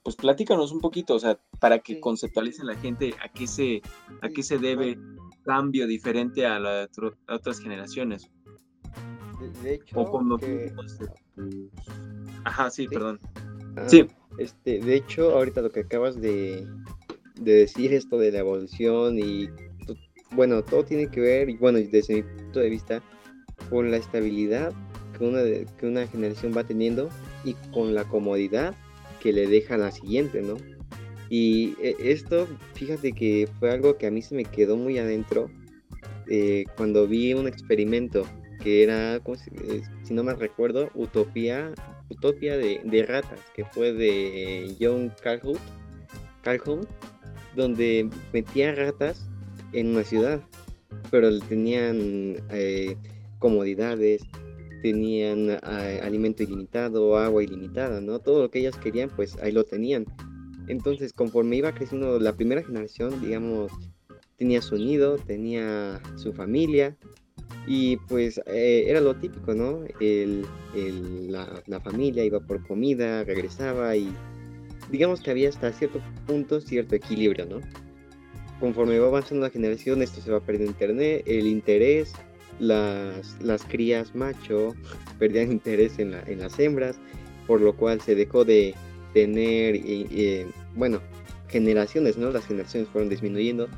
pues 0.03 0.15
platícanos 0.15 0.73
un 0.73 0.81
poquito, 0.81 1.15
o 1.15 1.19
sea, 1.19 1.39
para 1.61 1.79
que 1.81 2.01
conceptualice 2.01 2.65
la 2.65 2.77
gente 2.77 3.15
a 3.23 3.29
qué 3.29 3.47
se, 3.47 3.83
a 4.23 4.29
qué 4.29 4.43
se 4.43 4.59
debe 4.59 4.99
cambio 5.45 5.87
diferente 5.87 6.47
a, 6.47 6.59
la 6.59 6.89
otras 7.29 7.61
generaciones. 7.61 8.31
De, 9.63 9.75
hecho, 9.75 9.95
Ajá, 12.45 12.71
sí, 12.71 12.87
perdón. 12.89 13.21
Ah, 13.77 13.89
sí. 13.89 14.07
Este, 14.39 14.79
de 14.79 14.97
hecho, 14.97 15.31
ahorita 15.33 15.63
lo 15.63 15.73
que 15.73 15.81
acabas 15.81 16.21
de, 16.21 16.67
decir, 17.37 17.93
esto 17.93 18.19
de 18.19 18.33
la 18.33 18.41
evolución 18.41 19.19
y 19.19 19.49
bueno, 20.33 20.63
todo 20.63 20.85
tiene 20.85 21.09
que 21.09 21.21
ver, 21.21 21.49
y 21.49 21.57
bueno, 21.57 21.79
desde 21.79 22.17
mi 22.17 22.23
punto 22.23 22.61
de 22.61 22.69
vista, 22.69 23.03
con 23.71 23.91
la 23.91 23.97
estabilidad 23.97 24.73
que 25.17 25.25
una, 25.25 25.43
que 25.79 25.87
una 25.87 26.07
generación 26.07 26.53
va 26.57 26.65
teniendo 26.65 27.09
y 27.45 27.55
con 27.73 27.95
la 27.95 28.05
comodidad 28.05 28.75
que 29.21 29.33
le 29.33 29.47
deja 29.47 29.75
a 29.75 29.79
la 29.79 29.91
siguiente, 29.91 30.43
¿no? 30.43 30.57
Y 31.31 31.75
eh, 31.83 31.97
esto, 32.01 32.49
fíjate 32.75 33.13
que 33.13 33.49
fue 33.59 33.71
algo 33.71 33.97
que 33.99 34.07
a 34.07 34.11
mí 34.11 34.23
se 34.23 34.35
me 34.35 34.45
quedó 34.45 34.77
muy 34.77 34.99
adentro 34.99 35.51
eh, 36.27 36.65
cuando 36.77 37.07
vi 37.07 37.35
un 37.35 37.47
experimento 37.47 38.27
que 38.63 38.83
era, 38.83 39.17
eh, 39.17 39.83
si 40.03 40.15
no 40.15 40.25
me 40.25 40.35
recuerdo, 40.35 40.91
Utopía 40.95 41.73
Utopia 42.11 42.57
de, 42.57 43.05
ratas, 43.07 43.41
que 43.55 43.65
fue 43.67 43.93
de 43.93 44.75
John 44.81 45.13
Calhoun, 45.23 45.59
Calhoun, 46.43 46.89
donde 47.55 48.09
metía 48.33 48.75
ratas 48.75 49.29
en 49.73 49.89
una 49.89 50.05
ciudad, 50.05 50.41
pero 51.11 51.39
tenían 51.41 52.37
comodidades, 53.39 54.23
tenían 54.83 55.59
alimento 55.63 56.43
ilimitado, 56.43 57.19
agua 57.19 57.43
ilimitada, 57.43 58.01
¿no? 58.01 58.19
Todo 58.21 58.41
lo 58.41 58.51
que 58.51 58.61
ellas 58.61 58.77
querían, 58.77 59.11
pues 59.11 59.37
ahí 59.43 59.53
lo 59.53 59.65
tenían. 59.65 60.07
Entonces, 60.69 61.13
conforme 61.13 61.57
iba 61.57 61.73
creciendo 61.73 62.19
la 62.21 62.35
primera 62.35 62.63
generación, 62.63 63.21
digamos, 63.21 63.73
tenía 64.37 64.63
su 64.63 64.77
nido, 64.77 65.17
tenía 65.17 66.01
su 66.17 66.33
familia, 66.33 66.97
y 67.69 67.99
pues 68.09 68.41
eh, 68.47 68.85
era 68.87 69.01
lo 69.01 69.15
típico, 69.15 69.55
¿no? 69.55 69.85
El, 70.01 70.47
la, 71.31 71.81
familia 71.81 72.25
iba 72.25 72.41
por 72.41 72.67
comida, 72.67 73.25
regresaba 73.25 73.95
y 73.95 74.11
digamos 74.91 75.21
que 75.21 75.31
había 75.31 75.51
hasta 75.51 75.71
cierto 75.73 76.01
punto 76.27 76.63
cierto 76.63 76.95
equilibrio, 76.95 77.45
¿no? 77.45 77.61
Conforme 78.59 78.99
va 78.99 79.09
avanzando 79.09 79.45
la 79.45 79.51
generación, 79.51 80.03
esto 80.03 80.21
se 80.23 80.31
va 80.31 80.41
perdiendo 80.41 80.73
internet, 80.73 81.23
el 81.27 81.47
interés, 81.47 82.13
las, 82.59 83.37
las 83.43 83.65
crías 83.65 84.15
macho 84.15 84.75
perdían 85.19 85.53
interés 85.53 85.99
en, 85.99 86.15
en 86.27 86.39
las 86.39 86.59
hembras, 86.59 86.99
por 87.47 87.61
lo 87.61 87.77
cual 87.77 88.01
se 88.01 88.15
dejó 88.15 88.47
de 88.47 88.75
tener, 89.13 89.77
bueno, 90.75 91.01
generaciones, 91.49 92.17
¿no? 92.17 92.31
Las 92.31 92.47
generaciones 92.47 92.89
fueron 92.89 93.09
disminuyendo 93.09 93.69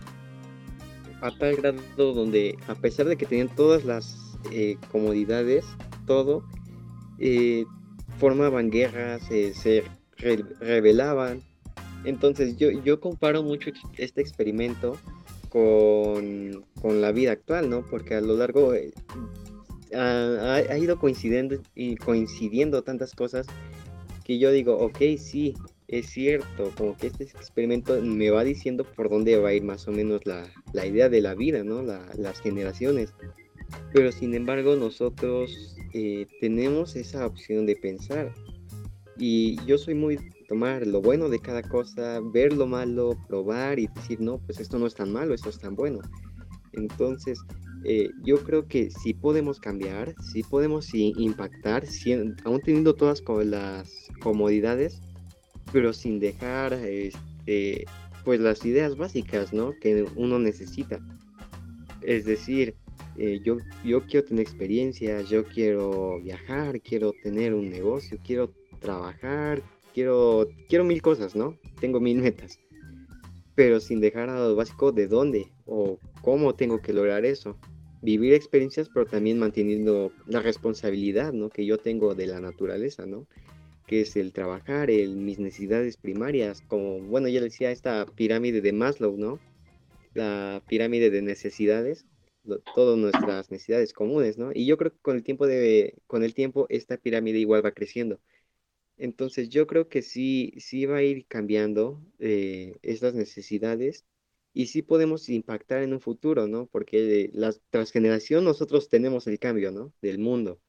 a 1.21 1.31
tal 1.31 1.57
grado 1.57 1.83
donde 1.97 2.57
a 2.67 2.75
pesar 2.75 3.07
de 3.07 3.17
que 3.17 3.27
tenían 3.27 3.55
todas 3.55 3.85
las 3.85 4.17
eh, 4.53 4.77
comodidades, 4.91 5.65
todo, 6.07 6.45
eh, 7.19 7.65
formaban 8.19 8.71
guerras, 8.71 9.23
eh, 9.31 9.53
se 9.55 9.85
rebelaban. 10.17 11.43
Entonces 12.05 12.57
yo, 12.57 12.71
yo 12.71 13.01
comparo 13.01 13.43
mucho 13.43 13.71
este 13.99 14.21
experimento 14.23 14.97
con, 15.51 16.65
la 16.83 17.13
vida 17.13 17.33
actual, 17.33 17.69
¿no? 17.69 17.85
Porque 17.87 18.15
a 18.15 18.21
lo 18.21 18.37
largo 18.37 18.73
ha, 19.95 20.79
ido 20.79 20.99
coincidiendo, 20.99 21.61
coincidiendo 22.03 22.83
tantas 22.83 23.15
cosas 23.15 23.47
que 24.25 24.39
yo 24.39 24.51
digo, 24.51 24.79
ok, 24.79 24.99
sí, 25.19 25.55
es 25.91 26.07
cierto, 26.07 26.73
como 26.77 26.97
que 26.97 27.09
este 27.09 27.25
experimento 27.25 28.01
me 28.01 28.31
va 28.31 28.45
diciendo 28.45 28.85
por 28.85 29.11
dónde 29.11 29.37
va 29.39 29.49
a 29.49 29.55
ir 29.55 29.65
más 29.65 29.89
o 29.89 29.93
menos 29.93 30.25
la, 30.25 30.47
idea 30.87 31.09
de 31.09 31.21
la 31.21 31.35
vida, 31.35 31.65
¿no? 31.65 31.83
las 31.83 32.41
generaciones. 32.41 33.13
Pero 33.93 34.13
sin 34.13 34.35
embargo 34.35 34.77
nosotros 34.77 35.77
eh, 35.93 36.27
tenemos 36.41 36.95
esa 36.95 37.27
opción 37.27 37.67
de 37.67 37.75
pensar. 37.75 38.33
Y 39.19 39.63
yo 39.67 39.79
soy 39.79 39.95
muy 39.95 40.17
tomar 40.49 40.87
lo 40.87 41.03
bueno 41.03 41.29
de 41.29 41.41
cada 41.41 41.63
cosa, 41.63 42.21
ver 42.33 42.53
lo 42.53 42.67
malo, 42.67 43.19
probar 43.29 43.79
y 43.81 43.89
decir, 43.89 44.21
no, 44.21 44.39
pues 44.39 44.61
esto 44.61 44.79
no 44.79 44.87
es 44.87 44.95
tan 44.95 45.13
malo, 45.13 45.35
esto 45.35 45.49
es 45.49 45.59
tan 45.59 45.75
bueno. 45.75 46.01
Entonces, 46.73 47.41
eh, 47.85 48.11
yo 48.23 48.43
creo 48.45 48.67
que 48.69 48.91
sí 48.91 49.13
podemos 49.13 49.59
cambiar, 49.59 50.15
sí 50.33 50.43
podemos 50.45 50.95
impactar, 50.95 51.85
aún 52.45 52.61
teniendo 52.61 52.95
todas 52.95 53.23
las 53.45 54.09
comodidades, 54.23 55.01
pero 55.73 55.93
sin 55.93 56.21
dejar 56.21 56.73
este, 56.75 57.85
pues 58.25 58.41
las 58.41 58.65
ideas 58.65 58.97
básicas 58.97 59.53
¿no? 59.53 59.73
que 59.81 60.07
uno 60.17 60.39
necesita. 60.39 61.01
Es 62.03 62.25
decir, 62.25 62.75
eh, 63.17 63.41
yo, 63.45 63.59
yo 63.85 64.03
quiero 64.07 64.27
tener 64.27 64.43
experiencia, 64.43 65.21
yo 65.23 65.45
quiero 65.45 66.21
viajar, 66.23 66.81
quiero 66.81 67.13
tener 67.23 67.55
un 67.55 67.69
negocio, 67.69 68.19
quiero 68.25 68.53
trabajar, 68.81 69.63
quiero, 69.93 70.49
quiero 70.69 70.85
mil 70.85 71.03
cosas, 71.03 71.37
¿no? 71.37 71.59
Tengo 71.81 72.01
mil 72.01 72.19
metas. 72.23 72.59
Pero 73.55 73.81
sin 73.81 74.01
dejar 74.01 74.31
a 74.31 74.49
básico 74.53 74.93
de 74.93 75.07
dónde 75.07 75.53
o 75.67 75.99
cómo 76.23 76.55
tengo 76.55 76.81
que 76.81 76.93
lograr 76.93 77.25
eso. 77.25 77.59
Vivir 78.03 78.33
experiencias, 78.33 78.89
pero 78.89 79.05
también 79.05 79.39
manteniendo 79.39 80.13
la 80.27 80.41
responsabilidad, 80.41 81.35
¿no? 81.35 81.51
Que 81.51 81.67
yo 81.67 81.77
tengo 81.77 82.15
de 82.15 82.27
la 82.27 82.41
naturaleza, 82.41 83.05
¿no? 83.05 83.27
Que 83.91 84.03
es 84.03 84.15
el 84.15 84.33
trabajar, 84.33 84.89
el, 84.89 85.17
mis 85.17 85.41
necesidades 85.41 85.97
primarias, 85.97 86.63
como, 86.69 87.01
bueno, 87.01 87.27
ya 87.27 87.41
decía, 87.41 87.73
esta 87.73 88.07
pirámide 88.07 88.61
de 88.61 88.73
Maslow, 88.73 89.17
¿no? 89.17 89.41
La 90.15 90.63
pirámide 90.69 91.11
de 91.11 91.23
necesidades, 91.23 92.07
todas 92.73 92.97
nuestras 92.97 93.51
necesidades 93.51 93.93
comunes, 93.93 94.39
¿no? 94.39 94.53
Y 94.55 94.65
yo 94.67 94.79
creo 94.79 94.93
que 94.93 95.01
con 95.01 95.17
el 95.17 95.25
tiempo 95.25 95.49
de, 95.49 95.97
con 96.07 96.23
el 96.23 96.35
tiempo 96.35 96.67
esta 96.69 96.99
pirámide 96.99 97.41
igual 97.41 97.67
va 97.67 97.73
creciendo. 97.73 98.21
Entonces 98.97 99.49
yo 99.49 99.67
creo 99.67 99.89
que 99.89 100.03
sí, 100.03 100.55
sí 100.59 100.87
va 100.87 100.99
a 100.99 101.03
ir 101.03 101.27
cambiando 101.27 102.01
eh, 102.21 102.77
estas 102.83 103.15
necesidades 103.15 104.05
y 104.55 104.67
sí 104.67 104.83
podemos 104.83 105.29
impactar 105.29 105.83
en 105.83 105.95
un 105.95 106.01
futuro, 106.01 106.47
¿no? 106.47 106.67
Porque 106.67 107.31
la 107.33 107.53
transgeneración 107.71 108.45
nosotros 108.45 108.89
tenemos 108.89 109.27
el 109.27 109.41
cambio, 109.41 109.73
¿no? 109.73 109.93
Del 110.01 110.21
mundo 110.21 110.61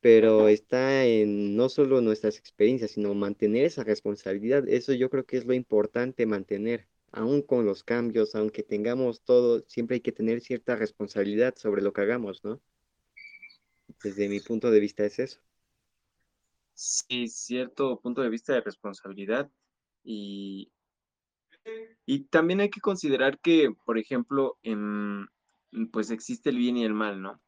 pero 0.00 0.48
está 0.48 1.04
en 1.06 1.56
no 1.56 1.68
solo 1.68 2.00
nuestras 2.00 2.38
experiencias, 2.38 2.92
sino 2.92 3.14
mantener 3.14 3.64
esa 3.64 3.84
responsabilidad. 3.84 4.68
Eso 4.68 4.92
yo 4.92 5.10
creo 5.10 5.26
que 5.26 5.38
es 5.38 5.46
lo 5.46 5.54
importante 5.54 6.26
mantener, 6.26 6.88
aún 7.12 7.42
con 7.42 7.66
los 7.66 7.84
cambios, 7.84 8.34
aunque 8.34 8.62
tengamos 8.62 9.22
todo, 9.22 9.64
siempre 9.68 9.96
hay 9.96 10.00
que 10.00 10.12
tener 10.12 10.40
cierta 10.40 10.76
responsabilidad 10.76 11.56
sobre 11.56 11.82
lo 11.82 11.92
que 11.92 12.02
hagamos, 12.02 12.44
¿no? 12.44 12.60
Desde 14.02 14.28
mi 14.28 14.40
punto 14.40 14.70
de 14.70 14.80
vista 14.80 15.04
es 15.04 15.18
eso. 15.18 15.40
Sí, 16.74 17.28
cierto 17.28 18.00
punto 18.00 18.22
de 18.22 18.28
vista 18.30 18.54
de 18.54 18.60
responsabilidad 18.60 19.50
y, 20.04 20.70
y 22.06 22.24
también 22.24 22.60
hay 22.60 22.70
que 22.70 22.80
considerar 22.80 23.38
que, 23.40 23.70
por 23.84 23.98
ejemplo, 23.98 24.58
en, 24.62 25.26
pues 25.92 26.10
existe 26.10 26.50
el 26.50 26.58
bien 26.58 26.76
y 26.76 26.84
el 26.84 26.94
mal, 26.94 27.20
¿no? 27.20 27.40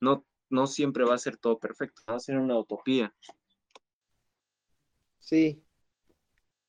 No, 0.00 0.26
no 0.52 0.66
siempre 0.66 1.04
va 1.04 1.14
a 1.14 1.18
ser 1.18 1.36
todo 1.36 1.58
perfecto, 1.58 2.02
va 2.08 2.16
a 2.16 2.20
ser 2.20 2.38
una 2.38 2.58
utopía. 2.58 3.14
Sí, 5.18 5.62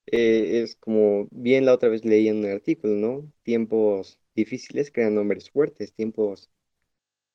eh, 0.08 0.62
es 0.64 0.76
como 0.76 1.28
bien 1.32 1.66
la 1.66 1.74
otra 1.74 1.90
vez 1.90 2.06
leí 2.06 2.28
en 2.28 2.38
un 2.38 2.46
artículo, 2.46 2.96
¿no? 2.96 3.32
Tiempos 3.44 4.20
difíciles 4.36 4.92
crean 4.92 5.18
hombres 5.18 5.50
fuertes, 5.50 5.94
tiempos, 5.94 6.52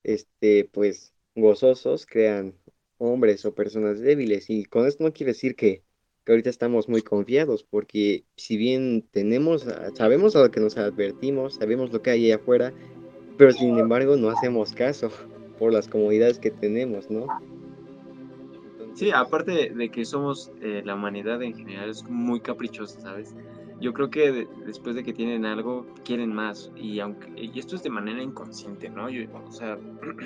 este, 0.02 0.66
pues, 0.72 1.14
gozosos 1.34 2.06
crean 2.06 2.56
hombres 2.98 3.44
o 3.44 3.54
personas 3.54 4.00
débiles. 4.00 4.50
Y 4.50 4.64
con 4.64 4.86
esto 4.86 5.04
no 5.04 5.12
quiere 5.12 5.32
decir 5.32 5.56
que, 5.56 5.84
que 6.24 6.32
ahorita 6.32 6.50
estamos 6.50 6.88
muy 6.88 7.02
confiados, 7.02 7.64
porque 7.64 8.26
si 8.36 8.56
bien 8.56 9.08
tenemos, 9.10 9.66
sabemos 9.94 10.36
a 10.36 10.42
lo 10.42 10.50
que 10.50 10.60
nos 10.60 10.76
advertimos, 10.76 11.56
sabemos 11.56 11.92
lo 11.92 12.02
que 12.02 12.10
hay 12.10 12.26
allá 12.26 12.36
afuera, 12.36 12.74
pero 13.38 13.52
sin 13.52 13.78
embargo 13.78 14.16
no 14.16 14.30
hacemos 14.30 14.72
caso 14.72 15.10
por 15.58 15.72
las 15.72 15.88
comodidades 15.88 16.38
que 16.38 16.50
tenemos, 16.50 17.10
¿no? 17.10 17.26
Sí, 18.94 19.12
aparte 19.12 19.72
de, 19.72 19.88
que 19.90 20.04
somos, 20.04 20.50
eh, 20.60 20.82
la 20.84 20.96
humanidad 20.96 21.40
en 21.42 21.54
general 21.54 21.88
es 21.88 22.02
muy 22.08 22.40
caprichosa, 22.40 23.00
¿sabes? 23.00 23.34
Yo 23.80 23.92
creo 23.92 24.10
que 24.10 24.48
después 24.66 24.96
de 24.96 25.04
que 25.04 25.12
tienen 25.12 25.44
algo, 25.44 25.86
quieren 26.04 26.34
más. 26.34 26.72
Y 26.74 26.98
aunque 26.98 27.30
y 27.36 27.56
esto 27.56 27.76
es 27.76 27.84
de 27.84 27.90
manera 27.90 28.20
inconsciente, 28.20 28.88
¿no? 28.88 29.06
o 29.06 29.52
sea, 29.52 29.78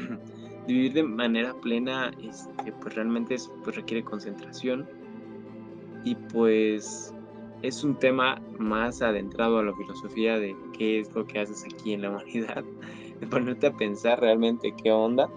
vivir 0.66 0.94
de 0.94 1.02
manera 1.02 1.52
plena, 1.60 2.12
este, 2.22 2.72
pues 2.80 2.94
realmente 2.94 3.34
es, 3.34 3.50
pues 3.62 3.76
requiere 3.76 4.02
concentración. 4.02 4.88
Y 6.04 6.14
pues 6.14 7.12
es 7.60 7.84
un 7.84 7.98
tema 7.98 8.40
más 8.58 9.02
adentrado 9.02 9.58
a 9.58 9.62
la 9.62 9.74
filosofía 9.74 10.38
de 10.38 10.56
qué 10.76 11.00
es 11.00 11.14
lo 11.14 11.26
que 11.26 11.40
haces 11.40 11.64
aquí 11.64 11.92
en 11.92 12.02
la 12.02 12.10
humanidad, 12.10 12.64
ponerte 13.30 13.68
a 13.68 13.72
pensar 13.72 14.20
realmente 14.20 14.72
qué 14.72 14.92
onda 14.92 15.28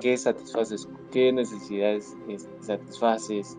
qué 0.00 0.16
satisfaces, 0.16 0.88
qué 1.10 1.32
necesidades 1.32 2.16
este, 2.28 2.62
satisfaces, 2.62 3.58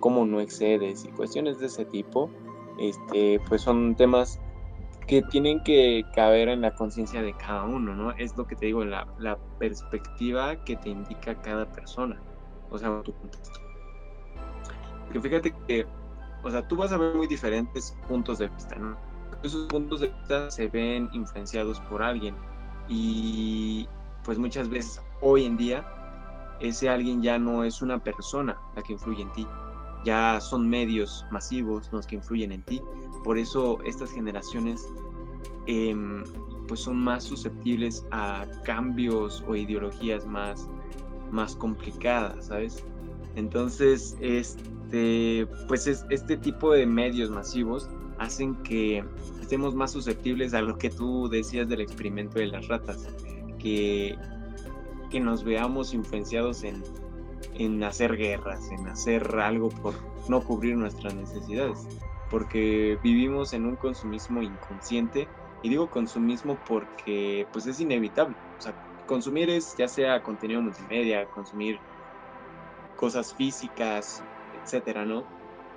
cómo 0.00 0.26
no 0.26 0.40
excedes 0.40 1.04
y 1.04 1.08
cuestiones 1.08 1.58
de 1.58 1.66
ese 1.66 1.84
tipo, 1.84 2.30
este, 2.78 3.40
pues 3.48 3.62
son 3.62 3.94
temas 3.94 4.40
que 5.06 5.22
tienen 5.22 5.62
que 5.62 6.04
caber 6.14 6.48
en 6.48 6.62
la 6.62 6.74
conciencia 6.74 7.22
de 7.22 7.32
cada 7.34 7.64
uno, 7.64 7.94
¿no? 7.94 8.10
Es 8.12 8.36
lo 8.36 8.46
que 8.46 8.56
te 8.56 8.66
digo, 8.66 8.84
la, 8.84 9.06
la 9.18 9.38
perspectiva 9.58 10.56
que 10.64 10.76
te 10.76 10.90
indica 10.90 11.40
cada 11.42 11.70
persona, 11.70 12.20
o 12.70 12.78
sea, 12.78 13.02
tu 13.02 13.12
contexto. 13.12 13.60
Porque 15.04 15.20
fíjate 15.20 15.54
que, 15.68 15.86
o 16.42 16.50
sea, 16.50 16.66
tú 16.66 16.76
vas 16.76 16.92
a 16.92 16.96
ver 16.96 17.14
muy 17.14 17.28
diferentes 17.28 17.96
puntos 18.08 18.38
de 18.38 18.48
vista, 18.48 18.74
¿no? 18.76 18.96
Esos 19.42 19.66
puntos 19.66 20.00
de 20.00 20.08
vista 20.08 20.50
se 20.50 20.66
ven 20.68 21.08
influenciados 21.12 21.78
por 21.82 22.02
alguien 22.02 22.34
y 22.88 23.88
pues 24.24 24.38
muchas 24.38 24.68
veces 24.68 25.00
hoy 25.20 25.44
en 25.44 25.56
día 25.56 25.86
ese 26.60 26.88
alguien 26.88 27.22
ya 27.22 27.38
no 27.38 27.64
es 27.64 27.82
una 27.82 27.98
persona 28.02 28.58
la 28.74 28.82
que 28.82 28.94
influye 28.94 29.22
en 29.22 29.32
ti, 29.32 29.46
ya 30.04 30.40
son 30.40 30.68
medios 30.68 31.24
masivos 31.30 31.90
los 31.92 32.06
que 32.06 32.16
influyen 32.16 32.52
en 32.52 32.62
ti. 32.62 32.80
Por 33.24 33.38
eso 33.38 33.78
estas 33.84 34.12
generaciones 34.12 34.88
em, 35.66 36.24
pues 36.68 36.80
son 36.80 36.96
más 36.96 37.24
susceptibles 37.24 38.06
a 38.10 38.46
cambios 38.64 39.44
o 39.46 39.56
ideologías 39.56 40.26
más, 40.26 40.68
más 41.30 41.56
complicadas, 41.56 42.46
¿sabes? 42.46 42.84
Entonces, 43.34 44.16
este, 44.20 45.46
pues 45.68 45.86
es, 45.86 46.06
este 46.10 46.36
tipo 46.36 46.72
de 46.72 46.86
medios 46.86 47.30
masivos 47.30 47.90
hacen 48.18 48.62
que 48.62 49.04
estemos 49.40 49.74
más 49.74 49.92
susceptibles 49.92 50.54
a 50.54 50.62
lo 50.62 50.78
que 50.78 50.90
tú 50.90 51.28
decías 51.28 51.68
del 51.68 51.80
experimento 51.80 52.38
de 52.38 52.46
las 52.46 52.68
ratas, 52.68 53.08
que 53.58 54.16
que 55.10 55.20
nos 55.20 55.44
veamos 55.44 55.94
influenciados 55.94 56.64
en, 56.64 56.82
en 57.54 57.82
hacer 57.82 58.16
guerras, 58.16 58.70
en 58.70 58.86
hacer 58.88 59.38
algo 59.38 59.68
por 59.68 59.94
no 60.28 60.40
cubrir 60.42 60.76
nuestras 60.76 61.14
necesidades, 61.14 61.86
porque 62.30 62.98
vivimos 63.02 63.52
en 63.52 63.66
un 63.66 63.76
consumismo 63.76 64.42
inconsciente 64.42 65.28
y 65.62 65.68
digo 65.68 65.88
consumismo 65.88 66.58
porque 66.66 67.46
pues 67.52 67.66
es 67.66 67.80
inevitable, 67.80 68.36
o 68.58 68.60
sea, 68.60 68.74
consumir 69.06 69.50
es 69.50 69.76
ya 69.76 69.88
sea 69.88 70.22
contenido 70.22 70.60
multimedia, 70.60 71.26
consumir 71.26 71.78
cosas 72.96 73.32
físicas, 73.34 74.22
etcétera, 74.62 75.04
¿no? 75.04 75.24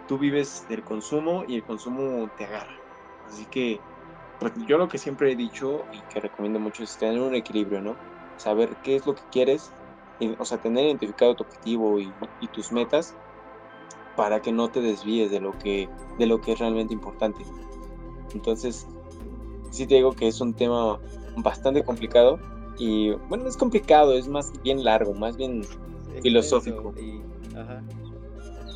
Tú 0.09 0.17
vives 0.17 0.67
del 0.67 0.83
consumo 0.83 1.45
y 1.47 1.55
el 1.55 1.63
consumo 1.63 2.29
te 2.35 2.43
agarra. 2.43 2.77
Así 3.25 3.45
que, 3.45 3.79
pues 4.41 4.51
yo 4.67 4.77
lo 4.77 4.89
que 4.89 4.97
siempre 4.97 5.31
he 5.31 5.35
dicho 5.37 5.85
y 5.93 6.01
que 6.13 6.19
recomiendo 6.19 6.59
mucho 6.59 6.83
es 6.83 6.97
tener 6.97 7.21
un 7.21 7.33
equilibrio, 7.33 7.79
¿no? 7.79 7.95
saber 8.39 8.77
qué 8.83 8.95
es 8.95 9.05
lo 9.05 9.15
que 9.15 9.23
quieres, 9.31 9.71
o 10.37 10.45
sea, 10.45 10.57
tener 10.57 10.85
identificado 10.85 11.35
tu 11.35 11.43
objetivo 11.43 11.99
y, 11.99 12.13
tus 12.53 12.71
metas 12.71 13.15
para 14.15 14.41
que 14.41 14.51
no 14.51 14.69
te 14.69 14.81
desvíes 14.81 15.29
de 15.29 15.39
lo 15.39 15.57
que, 15.57 15.89
de 16.17 16.25
lo 16.25 16.41
que 16.41 16.53
es 16.53 16.59
realmente 16.59 16.93
importante. 16.93 17.45
Entonces, 18.33 18.87
sí 19.71 19.85
te 19.85 19.95
digo 19.95 20.13
que 20.13 20.27
es 20.27 20.41
un 20.41 20.53
tema 20.53 20.99
bastante 21.37 21.83
complicado 21.83 22.39
y 22.77 23.11
bueno, 23.29 23.47
es 23.47 23.57
complicado, 23.57 24.13
es 24.13 24.27
más 24.27 24.51
bien 24.63 24.83
largo, 24.83 25.13
más 25.13 25.37
bien 25.37 25.63
filosófico. 26.21 26.93
Y, 26.97 27.21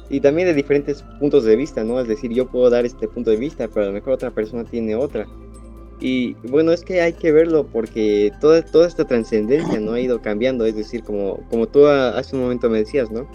y, 0.09 0.19
también 0.19 0.47
de 0.47 0.53
diferentes 0.53 1.03
puntos 1.19 1.43
de 1.43 1.55
vista, 1.55 1.83
¿no? 1.83 1.99
Es 1.99 2.07
decir, 2.07 2.31
yo 2.31 2.47
puedo 2.47 2.69
dar 2.69 2.85
este 2.85 3.07
punto 3.07 3.31
de 3.31 3.37
vista, 3.37 3.67
pero 3.67 3.85
a 3.85 3.87
lo 3.87 3.93
mejor 3.93 4.13
otra 4.13 4.31
persona 4.31 4.63
tiene 4.63 4.95
otra. 4.95 5.27
Y 5.99 6.33
bueno, 6.49 6.71
es 6.71 6.83
que 6.83 7.01
hay 7.01 7.13
que 7.13 7.31
verlo 7.31 7.65
porque 7.65 8.31
toda, 8.41 8.61
toda 8.63 8.87
esta 8.87 9.05
trascendencia 9.05 9.79
no 9.79 9.93
ha 9.93 9.99
ido 9.99 10.21
cambiando, 10.21 10.65
es 10.65 10.75
decir, 10.75 11.03
como, 11.03 11.37
como 11.49 11.67
tú 11.67 11.87
hace 11.87 12.35
un 12.35 12.41
momento 12.41 12.69
me 12.69 12.79
decías, 12.79 13.11
¿no? 13.11 13.27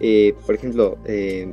Eh, 0.00 0.34
por 0.46 0.54
ejemplo, 0.54 0.98
eh, 1.06 1.52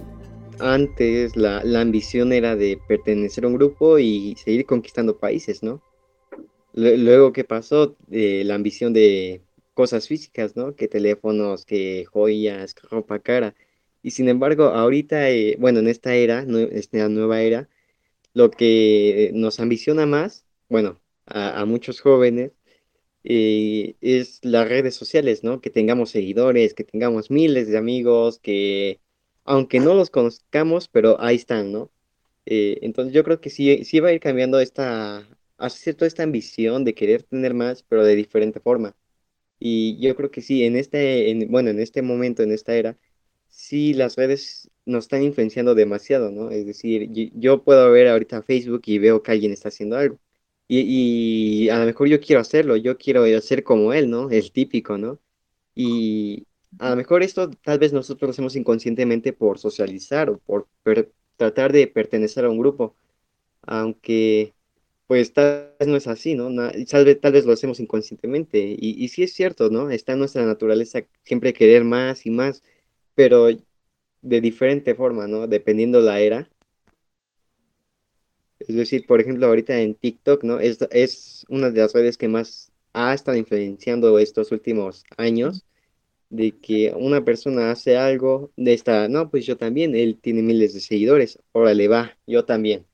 antes 0.60 1.36
la, 1.36 1.63
la, 1.63 1.82
ambición 1.82 2.32
era 2.34 2.56
de 2.56 2.80
pertenecer 2.88 3.45
a 3.45 3.47
un 3.47 3.56
grupo 3.56 3.97
y 4.00 4.36
seguir 4.36 4.65
conquistando 4.65 5.17
países, 5.17 5.63
¿no? 5.63 5.82
Luego, 6.74 7.34
¿qué 7.34 7.43
pasó? 7.43 7.95
Eh, 8.12 8.43
la 8.45 8.56
ambición 8.56 8.93
de 8.93 9.41
cosas 9.74 10.08
físicas, 10.08 10.56
¿no? 10.56 10.76
Que 10.76 10.88
teléfonos, 10.88 11.65
que 11.65 12.06
joyas, 12.06 12.74
que 12.74 12.88
ropa 12.88 13.19
cara. 13.19 13.56
Y 14.03 14.11
sin 14.11 14.29
embargo, 14.29 14.65
ahorita, 14.65 15.25
bueno, 15.59 15.79
en 15.79 15.87
esta 15.87 16.15
era, 16.15 16.39
en 16.41 16.55
esta 16.73 17.07
nueva 17.09 17.41
era, 17.41 17.69
lo 18.33 18.51
que 18.51 19.31
nos 19.33 19.59
ambiciona 19.59 20.05
más 20.05 20.45
bueno, 20.71 21.01
a, 21.27 21.65
muchos 21.65 22.01
jóvenes, 22.01 22.53
eh, 23.23 23.95
es 24.01 24.39
las 24.43 24.69
redes 24.69 24.95
sociales, 24.95 25.43
¿no? 25.43 25.61
Que 25.61 25.69
tengamos 25.71 26.11
seguidores, 26.11 26.73
que 26.73 26.83
tengamos 26.85 27.31
miles 27.31 27.67
de 27.69 27.77
amigos, 27.77 28.39
que 28.39 29.01
aunque 29.45 29.79
no 29.81 29.93
los 29.95 30.09
conozcamos, 30.11 30.87
pero 30.89 31.21
ahí 31.21 31.35
están, 31.37 31.71
¿no? 31.73 31.91
Eh, 32.45 32.79
entonces 32.83 33.13
yo 33.13 33.23
creo 33.23 33.41
que 33.41 33.49
sí, 33.49 33.83
sí 33.85 33.99
va 33.99 34.09
a 34.09 34.13
ir 34.13 34.21
cambiando 34.21 34.59
esta, 34.61 35.27
toda 35.57 36.07
esta 36.07 36.23
ambición 36.23 36.85
de 36.85 36.95
querer 36.95 37.23
tener 37.23 37.53
más, 37.53 37.83
pero 37.83 38.03
de 38.05 38.15
diferente 38.15 38.59
forma. 38.61 38.95
Y 39.59 39.99
yo 40.01 40.15
creo 40.15 40.31
que 40.31 40.41
sí, 40.41 40.63
en 40.65 40.75
este, 40.77 41.47
bueno, 41.49 41.69
en 41.71 41.79
este 41.79 42.01
momento, 42.01 42.43
en 42.43 42.51
esta 42.51 42.75
era, 42.75 42.97
sí 43.51 43.93
las 43.93 44.15
redes 44.17 44.69
nos 44.85 45.05
están 45.05 45.23
influenciando 45.23 45.75
demasiado, 45.75 46.31
¿no? 46.31 46.49
Es 46.51 46.65
decir, 46.65 47.09
yo 47.35 47.63
puedo 47.63 47.91
ver 47.91 48.07
ahorita 48.07 48.41
Facebook 48.43 48.81
y 48.85 48.99
veo 48.99 49.21
que 49.23 49.31
alguien 49.31 49.51
está 49.53 49.69
haciendo 49.69 49.97
algo 49.97 50.19
y, 50.73 51.69
a 51.69 51.79
lo 51.79 51.85
mejor 51.85 52.07
yo 52.07 52.19
quiero 52.21 52.39
hacerlo, 52.41 52.77
yo 52.77 52.97
quiero 52.97 53.23
hacer 53.25 53.63
como 53.63 53.93
él, 53.93 54.09
¿no? 54.09 54.29
El 54.29 54.51
típico, 54.53 54.97
¿no? 54.97 55.19
Y 55.75 56.47
a 56.79 56.91
lo 56.91 56.95
mejor 56.95 57.23
esto 57.23 57.49
tal 57.63 57.79
vez 57.79 57.93
nosotros 57.93 58.29
lo 58.29 58.31
hacemos 58.31 58.55
inconscientemente 58.55 59.33
por 59.33 59.59
socializar 59.59 60.29
o 60.29 60.39
por 60.39 60.67
tratar 61.37 61.73
de 61.73 61.87
pertenecer 61.87 62.45
a 62.45 62.49
un 62.49 62.59
grupo, 62.59 62.95
aunque 63.63 64.53
pues 65.07 65.33
tal 65.33 65.75
vez 65.79 65.87
no 65.89 65.97
es 65.97 66.07
así, 66.07 66.35
¿no? 66.35 66.49
tal, 66.89 67.05
vez, 67.05 67.19
tal 67.21 67.33
vez 67.33 67.45
lo 67.45 67.53
hacemos 67.53 67.79
inconscientemente 67.81 68.59
y, 68.59 69.03
y 69.03 69.09
sí 69.09 69.23
es 69.23 69.33
cierto, 69.33 69.69
¿no? 69.69 69.89
Está 69.91 70.13
en 70.13 70.19
nuestra 70.19 70.45
naturaleza 70.45 71.05
siempre 71.25 71.53
querer 71.53 71.83
más 71.83 72.25
y 72.25 72.31
más, 72.31 72.63
pero 73.21 73.49
de 74.23 74.41
diferente 74.41 74.95
forma, 74.95 75.27
¿no? 75.27 75.45
Dependiendo 75.45 76.01
la 76.01 76.19
era 76.19 76.49
es 78.67 78.75
decir, 78.75 79.05
por 79.05 79.21
ejemplo, 79.21 79.45
ahorita 79.45 79.79
en 79.79 79.93
TikTok, 79.93 80.43
¿no? 80.43 80.60
Es, 80.60 80.79
es 80.89 81.45
una 81.47 81.69
de 81.69 81.81
las 81.81 81.93
redes 81.93 82.17
que 82.17 82.27
más 82.27 82.71
ha 82.93 83.13
estado 83.13 83.38
influenciando 83.38 84.17
estos 84.17 84.51
últimos 84.51 85.03
años, 85.17 85.63
de 86.31 86.57
que 86.57 86.91
una 86.95 87.23
persona 87.23 87.69
hace 87.69 87.95
algo 87.95 88.51
de 88.55 88.73
esta, 88.73 89.07
no, 89.07 89.29
pues 89.29 89.45
yo 89.45 89.55
también, 89.55 89.95
él 89.95 90.17
tiene 90.19 90.41
miles 90.41 90.73
de 90.73 90.79
seguidores, 90.79 91.38
órale, 91.51 91.88
va, 91.88 92.17
yo 92.25 92.43
también. 92.43 92.88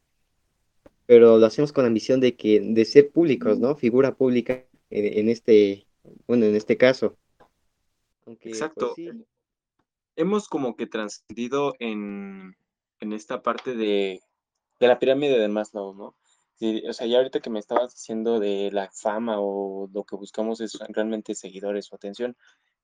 pero 1.06 1.38
lo 1.38 1.46
hacemos 1.46 1.72
con 1.72 1.86
la 1.86 1.90
misión 1.90 2.20
de 2.20 2.36
que, 2.36 2.60
de 2.60 2.84
ser 2.84 3.12
públicos, 3.12 3.58
¿no? 3.60 3.78
Figura 3.78 4.14
pública 4.14 4.66
en, 4.90 5.30
este, 5.30 5.88
bueno, 6.28 6.46
en 6.46 6.56
este 6.56 6.76
caso. 6.76 7.16
Pues, 8.26 8.38
Exacto. 8.42 8.94
Hemos 10.18 10.50
como 10.50 10.76
que 10.76 10.88
trascendido 10.88 11.76
en, 11.80 12.58
en 13.00 13.14
esta 13.14 13.42
parte 13.42 13.76
de, 13.76 14.20
de 14.80 14.88
la 14.88 15.00
pirámide 15.00 15.40
de 15.40 15.48
Maslow, 15.48 15.94
¿no? 15.94 16.18
o 16.90 16.94
sea, 16.94 17.06
ya 17.06 17.18
ahorita 17.18 17.40
que 17.40 17.52
me 17.52 17.60
estabas 17.60 17.94
diciendo 17.94 18.40
de 18.40 18.72
la 18.72 18.90
fama 18.92 19.40
o 19.40 19.88
lo 19.94 20.04
que 20.04 20.16
buscamos 20.16 20.60
es 20.60 20.74
realmente 20.90 21.36
seguidores 21.36 21.92
o 21.92 21.96
atención, 21.96 22.36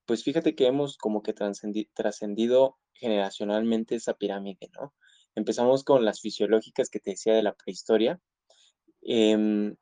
pues 0.05 0.23
fíjate 0.23 0.55
que 0.55 0.67
hemos 0.67 0.97
como 0.97 1.23
que 1.23 1.33
trascendido 1.33 2.77
generacionalmente 2.93 3.95
esa 3.95 4.13
pirámide, 4.13 4.69
¿no? 4.79 4.93
Empezamos 5.35 5.83
con 5.83 6.05
las 6.05 6.21
fisiológicas 6.21 6.89
que 6.89 6.99
te 6.99 7.11
decía 7.11 7.33
de 7.33 7.41
la 7.41 7.53
prehistoria, 7.53 8.19
em, 9.01 9.75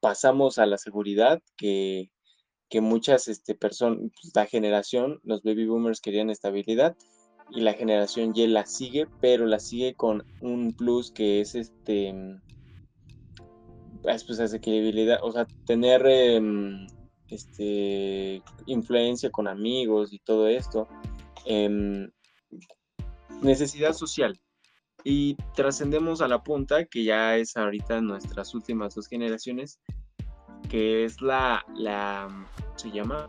pasamos 0.00 0.58
a 0.58 0.66
la 0.66 0.78
seguridad, 0.78 1.42
que, 1.56 2.10
que 2.70 2.80
muchas 2.80 3.28
este, 3.28 3.54
personas, 3.54 3.98
pues, 3.98 4.32
la 4.34 4.46
generación, 4.46 5.20
los 5.24 5.42
baby 5.42 5.66
boomers 5.66 6.00
querían 6.00 6.30
estabilidad, 6.30 6.96
y 7.52 7.60
la 7.62 7.72
generación 7.72 8.32
Y 8.34 8.46
la 8.46 8.64
sigue, 8.64 9.06
pero 9.20 9.46
la 9.46 9.58
sigue 9.58 9.94
con 9.94 10.24
un 10.40 10.72
plus 10.72 11.10
que 11.10 11.40
es 11.40 11.54
este 11.54 12.14
pues, 14.02 14.24
pues 14.24 14.40
asequibilidad, 14.40 15.18
o 15.22 15.32
sea, 15.32 15.46
tener 15.66 16.06
em, 16.06 16.86
este 17.28 18.42
influencia 18.66 19.30
con 19.30 19.46
amigos 19.46 20.12
y 20.12 20.18
todo 20.20 20.48
esto. 20.48 20.88
Em, 21.44 22.10
necesidad 23.42 23.92
social. 23.92 24.38
Y 25.04 25.36
trascendemos 25.54 26.20
a 26.20 26.28
la 26.28 26.42
punta, 26.42 26.84
que 26.84 27.04
ya 27.04 27.36
es 27.36 27.56
ahorita 27.56 28.00
nuestras 28.00 28.54
últimas 28.54 28.94
dos 28.94 29.06
generaciones, 29.08 29.80
que 30.70 31.04
es 31.04 31.20
la, 31.20 31.62
la 31.74 32.28
se 32.76 32.90
llama 32.90 33.28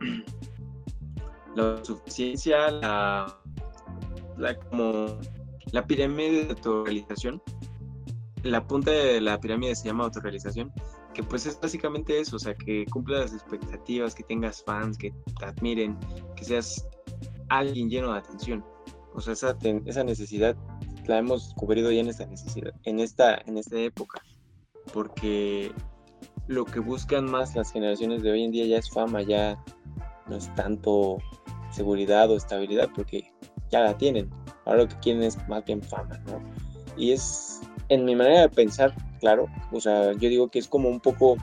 la 1.54 1.84
suficiencia, 1.84 2.70
la 2.70 3.38
la, 4.38 4.56
como 4.56 5.18
la 5.72 5.86
pirámide 5.86 6.44
de 6.44 6.50
autorrealización. 6.50 7.42
La 8.44 8.66
punta 8.66 8.92
de 8.92 9.20
la 9.20 9.38
pirámide 9.40 9.74
se 9.74 9.86
llama 9.86 10.04
autorrealización, 10.04 10.72
que 11.12 11.22
pues 11.22 11.44
es 11.46 11.60
básicamente 11.60 12.20
eso, 12.20 12.36
o 12.36 12.38
sea, 12.38 12.54
que 12.54 12.86
cumpla 12.86 13.20
las 13.20 13.34
expectativas, 13.34 14.14
que 14.14 14.22
tengas 14.22 14.62
fans, 14.62 14.96
que 14.96 15.12
te 15.38 15.44
admiren, 15.44 15.98
que 16.36 16.44
seas 16.44 16.86
alguien 17.48 17.90
lleno 17.90 18.12
de 18.12 18.20
atención. 18.20 18.64
O 19.14 19.20
sea, 19.20 19.32
esa, 19.32 19.56
esa 19.86 20.04
necesidad 20.04 20.56
la 21.06 21.18
hemos 21.18 21.52
cubrido 21.54 21.90
ya 21.90 22.00
en 22.00 22.08
esta 22.08 22.26
necesidad, 22.26 22.72
en 22.84 23.00
esta, 23.00 23.42
en 23.46 23.58
esta 23.58 23.76
época, 23.78 24.22
porque 24.92 25.72
lo 26.48 26.64
que 26.64 26.80
buscan 26.80 27.30
más 27.30 27.54
las 27.54 27.70
generaciones 27.70 28.22
de 28.22 28.32
hoy 28.32 28.42
en 28.42 28.50
día 28.50 28.66
ya 28.66 28.78
es 28.78 28.90
fama, 28.90 29.22
ya 29.22 29.62
no 30.26 30.36
es 30.36 30.52
tanto 30.54 31.18
seguridad 31.70 32.30
o 32.30 32.36
estabilidad, 32.36 32.88
porque 32.94 33.30
ya 33.70 33.80
la 33.80 33.96
tienen. 33.96 34.30
Ahora 34.64 34.82
lo 34.82 34.88
que 34.88 34.98
quieren 35.00 35.22
es 35.22 35.36
más 35.48 35.64
bien 35.64 35.82
fama. 35.82 36.20
Y 36.96 37.12
es, 37.12 37.60
en 37.90 38.04
mi 38.04 38.16
manera 38.16 38.40
de 38.40 38.48
pensar, 38.48 38.94
claro, 39.20 39.46
o 39.72 39.80
sea, 39.80 40.12
yo 40.12 40.28
digo 40.28 40.48
que 40.48 40.58
es 40.58 40.66
como 40.66 40.88
un 40.88 41.00
poco 41.00 41.36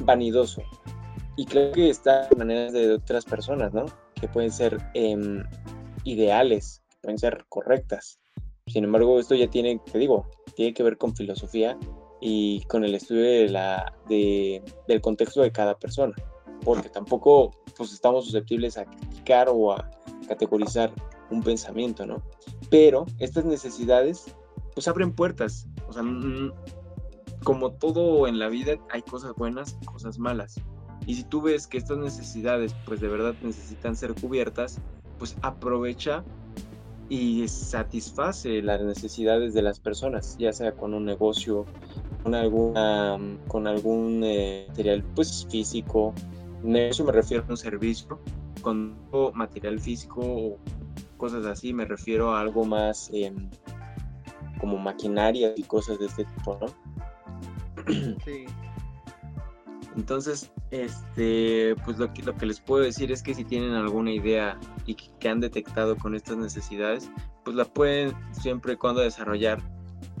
vanidoso. 0.00 0.62
Y 1.36 1.46
creo 1.46 1.72
que 1.72 1.88
está 1.88 2.28
en 2.30 2.38
maneras 2.38 2.72
de 2.72 2.92
otras 2.92 3.24
personas, 3.24 3.72
¿no? 3.72 3.86
Que 4.20 4.28
pueden 4.28 4.50
ser 4.50 4.78
em, 4.94 5.44
ideales, 6.04 6.82
pueden 7.00 7.18
ser 7.18 7.46
correctas. 7.48 8.18
Sin 8.66 8.84
embargo, 8.84 9.18
esto 9.18 9.34
ya 9.34 9.48
tiene, 9.48 9.80
te 9.90 9.98
digo, 9.98 10.28
tiene 10.56 10.74
que 10.74 10.82
ver 10.82 10.98
con 10.98 11.16
filosofía 11.16 11.78
y 12.20 12.62
con 12.62 12.84
el 12.84 12.94
estudio 12.94 13.22
de 13.22 13.48
la, 13.48 13.94
de, 14.08 14.62
del 14.86 15.00
contexto 15.00 15.42
de 15.42 15.52
cada 15.52 15.78
persona. 15.78 16.14
Porque 16.64 16.88
tampoco 16.88 17.52
pues, 17.76 17.92
estamos 17.92 18.24
susceptibles 18.24 18.76
a 18.78 18.84
criticar 18.84 19.48
o 19.50 19.72
a 19.72 19.88
categorizar 20.26 20.92
un 21.30 21.42
pensamiento, 21.42 22.06
¿no? 22.06 22.22
Pero 22.70 23.06
estas 23.18 23.44
necesidades 23.44 24.34
pues 24.74 24.88
abren 24.88 25.12
puertas, 25.12 25.66
o 25.88 25.92
sea, 25.92 26.02
como 27.42 27.72
todo 27.72 28.28
en 28.28 28.38
la 28.38 28.48
vida 28.48 28.76
hay 28.90 29.02
cosas 29.02 29.32
buenas, 29.36 29.76
cosas 29.84 30.18
malas. 30.18 30.60
Y 31.06 31.14
si 31.14 31.24
tú 31.24 31.42
ves 31.42 31.66
que 31.66 31.78
estas 31.78 31.98
necesidades 31.98 32.74
pues 32.84 33.00
de 33.00 33.08
verdad 33.08 33.34
necesitan 33.42 33.96
ser 33.96 34.14
cubiertas, 34.14 34.80
pues 35.18 35.36
aprovecha 35.42 36.24
y 37.08 37.48
satisface 37.48 38.62
las 38.62 38.82
necesidades 38.82 39.54
de 39.54 39.62
las 39.62 39.80
personas, 39.80 40.36
ya 40.38 40.52
sea 40.52 40.72
con 40.72 40.94
un 40.94 41.04
negocio, 41.04 41.64
alguna, 42.34 43.18
con 43.46 43.66
algún 43.66 44.22
eh, 44.24 44.66
material 44.68 45.04
pues 45.14 45.46
físico. 45.50 46.14
eso 46.74 47.04
me 47.04 47.12
refiero 47.12 47.44
a 47.46 47.50
un 47.50 47.56
servicio, 47.56 48.18
con 48.62 48.96
material 49.34 49.78
físico 49.80 50.20
o 50.20 50.58
cosas 51.16 51.44
así, 51.46 51.72
me 51.72 51.84
refiero 51.84 52.34
a 52.34 52.40
algo 52.40 52.64
más 52.64 53.10
em, 53.12 53.50
como 54.60 54.78
maquinaria 54.78 55.52
y 55.56 55.62
cosas 55.62 55.98
de 55.98 56.06
este 56.06 56.24
tipo, 56.24 56.58
¿no? 56.60 56.66
Sí. 58.24 58.44
Entonces, 59.96 60.52
este, 60.70 61.74
pues 61.84 61.98
lo 61.98 62.12
que, 62.12 62.22
lo 62.22 62.36
que 62.36 62.46
les 62.46 62.60
puedo 62.60 62.84
decir 62.84 63.10
es 63.10 63.20
que 63.20 63.34
si 63.34 63.44
tienen 63.44 63.72
alguna 63.72 64.12
idea 64.12 64.56
y 64.86 64.94
que, 64.94 65.28
han 65.28 65.40
detectado 65.40 65.96
con 65.96 66.14
estas 66.14 66.36
necesidades, 66.36 67.10
pues 67.44 67.56
la 67.56 67.64
pueden 67.64 68.12
siempre 68.30 68.74
y 68.74 68.76
cuando 68.76 69.00
desarrollar, 69.00 69.60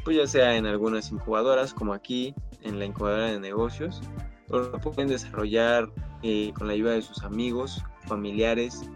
pues 0.08 0.16
ya 0.16 0.26
sea 0.26 0.56
en 0.56 0.64
algunas 0.64 1.12
incubadoras, 1.12 1.74
como 1.74 1.92
aquí, 1.92 2.34
en 2.62 2.78
la 2.78 2.86
incubadora 2.86 3.26
de 3.26 3.38
negocios, 3.38 4.00
o 4.48 4.58
lo 4.58 4.80
pueden 4.80 5.06
desarrollar 5.08 5.90
eh, 6.22 6.50
con 6.54 6.66
la 6.66 6.72
ayuda 6.72 6.92
de 6.92 7.02
sus 7.02 7.22
amigos 7.24 7.84
familiares, 8.06 8.88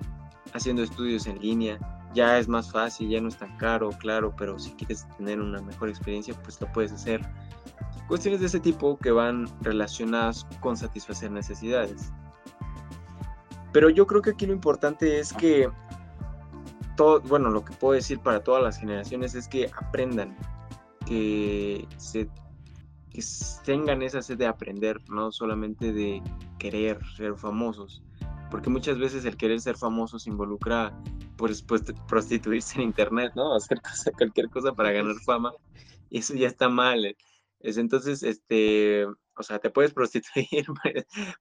haciendo 0.54 0.82
estudios 0.82 1.26
en 1.26 1.38
línea. 1.38 1.78
Ya 2.14 2.38
es 2.38 2.48
más 2.48 2.72
fácil, 2.72 3.10
ya 3.10 3.20
no 3.20 3.28
es 3.28 3.36
tan 3.36 3.54
caro, 3.58 3.90
claro, 3.90 4.34
pero 4.38 4.58
si 4.58 4.70
quieres 4.70 5.06
tener 5.18 5.38
una 5.38 5.60
mejor 5.60 5.90
experiencia, 5.90 6.32
pues 6.44 6.58
lo 6.62 6.72
puedes 6.72 6.92
hacer. 6.92 7.20
Cuestiones 8.08 8.40
de 8.40 8.46
ese 8.46 8.60
tipo 8.60 8.96
que 8.96 9.10
van 9.10 9.46
relacionadas 9.60 10.46
con 10.60 10.78
satisfacer 10.78 11.30
necesidades. 11.30 12.10
Pero 13.70 13.90
yo 13.90 14.06
creo 14.06 14.22
que 14.22 14.30
aquí 14.30 14.46
lo 14.46 14.54
importante 14.54 15.18
es 15.18 15.34
que 15.34 15.68
todo, 16.96 17.20
bueno, 17.20 17.50
lo 17.50 17.62
que 17.66 17.74
puedo 17.74 17.92
decir 17.92 18.18
para 18.18 18.42
todas 18.42 18.62
las 18.62 18.78
generaciones 18.78 19.34
es 19.34 19.46
que 19.46 19.70
aprendan, 19.76 20.34
que 21.04 21.86
se 21.96 22.28
que 23.12 23.22
tengan 23.64 24.00
esa 24.02 24.22
sed 24.22 24.38
de 24.38 24.46
aprender, 24.46 24.98
no 25.10 25.30
solamente 25.32 25.92
de 25.92 26.22
querer 26.58 26.98
ser 27.14 27.36
famosos, 27.36 28.02
porque 28.50 28.70
muchas 28.70 28.98
veces 28.98 29.24
el 29.26 29.36
querer 29.36 29.60
ser 29.60 29.76
famoso 29.76 30.18
se 30.18 30.30
involucra 30.30 30.98
pues, 31.36 31.62
pues 31.62 31.82
prostituirse 32.08 32.76
en 32.76 32.84
internet, 32.84 33.32
¿no? 33.34 33.54
Hacer 33.56 33.80
cualquier 34.16 34.48
cosa 34.48 34.72
para 34.72 34.92
ganar 34.92 35.16
fama, 35.26 35.52
y 36.08 36.18
eso 36.18 36.34
ya 36.34 36.48
está 36.48 36.68
mal. 36.68 37.16
Es 37.60 37.76
entonces, 37.76 38.22
este, 38.22 39.06
o 39.06 39.42
sea, 39.42 39.58
te 39.58 39.70
puedes 39.70 39.92
prostituir, 39.94 40.66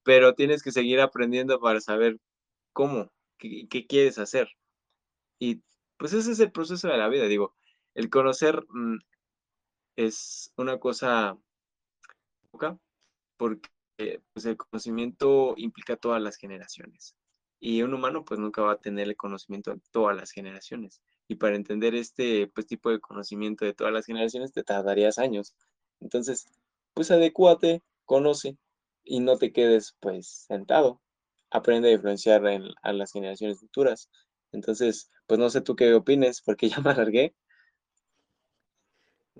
pero 0.03 0.33
tienes 0.33 0.63
que 0.63 0.71
seguir 0.71 0.99
aprendiendo 0.99 1.59
para 1.59 1.81
saber 1.81 2.17
cómo, 2.73 3.11
qué, 3.37 3.85
quieres 3.87 4.17
hacer. 4.17 4.49
Y 5.39 5.61
pues 5.97 6.13
ese 6.13 6.31
es 6.31 6.39
el 6.39 6.51
proceso 6.51 6.87
de 6.87 6.97
la 6.97 7.09
vida, 7.09 7.25
digo, 7.25 7.55
el 7.93 8.09
conocer 8.09 8.63
mm, 8.69 8.97
es 9.95 10.51
una 10.57 10.79
cosa 10.79 11.37
porque 13.37 13.69
pues 14.33 14.45
el 14.45 14.57
conocimiento 14.57 15.53
implica 15.57 15.95
todas 15.95 16.21
las 16.21 16.37
generaciones. 16.37 17.15
Y 17.59 17.83
un 17.83 17.93
humano 17.93 18.25
pues 18.25 18.39
nunca 18.39 18.61
va 18.63 18.73
a 18.73 18.79
tener 18.79 19.07
el 19.07 19.15
conocimiento 19.15 19.71
de 19.71 19.81
todas 19.91 20.15
las 20.15 20.31
generaciones. 20.31 21.01
Y 21.27 21.35
para 21.35 21.55
entender 21.55 21.95
este 21.95 22.47
pues, 22.47 22.65
tipo 22.67 22.89
de 22.89 22.99
conocimiento 22.99 23.65
de 23.65 23.73
todas 23.73 23.93
las 23.93 24.05
generaciones 24.05 24.51
te 24.51 24.63
tardarías 24.63 25.19
años. 25.19 25.53
Entonces, 25.99 26.47
pues 26.93 27.11
adecúate, 27.11 27.83
conoce 28.05 28.57
y 29.03 29.19
no 29.19 29.37
te 29.37 29.51
quedes 29.51 29.95
pues 29.99 30.45
sentado. 30.47 31.01
Aprende 31.51 31.89
a 31.89 31.93
influenciar 31.93 32.43
a 32.81 32.93
las 32.93 33.11
generaciones 33.11 33.59
futuras. 33.59 34.09
Entonces, 34.51 35.09
pues 35.27 35.39
no 35.39 35.49
sé 35.49 35.61
tú 35.61 35.75
qué 35.75 35.93
opines, 35.93 36.41
porque 36.41 36.69
ya 36.69 36.79
me 36.79 36.91
alargué. 36.91 37.35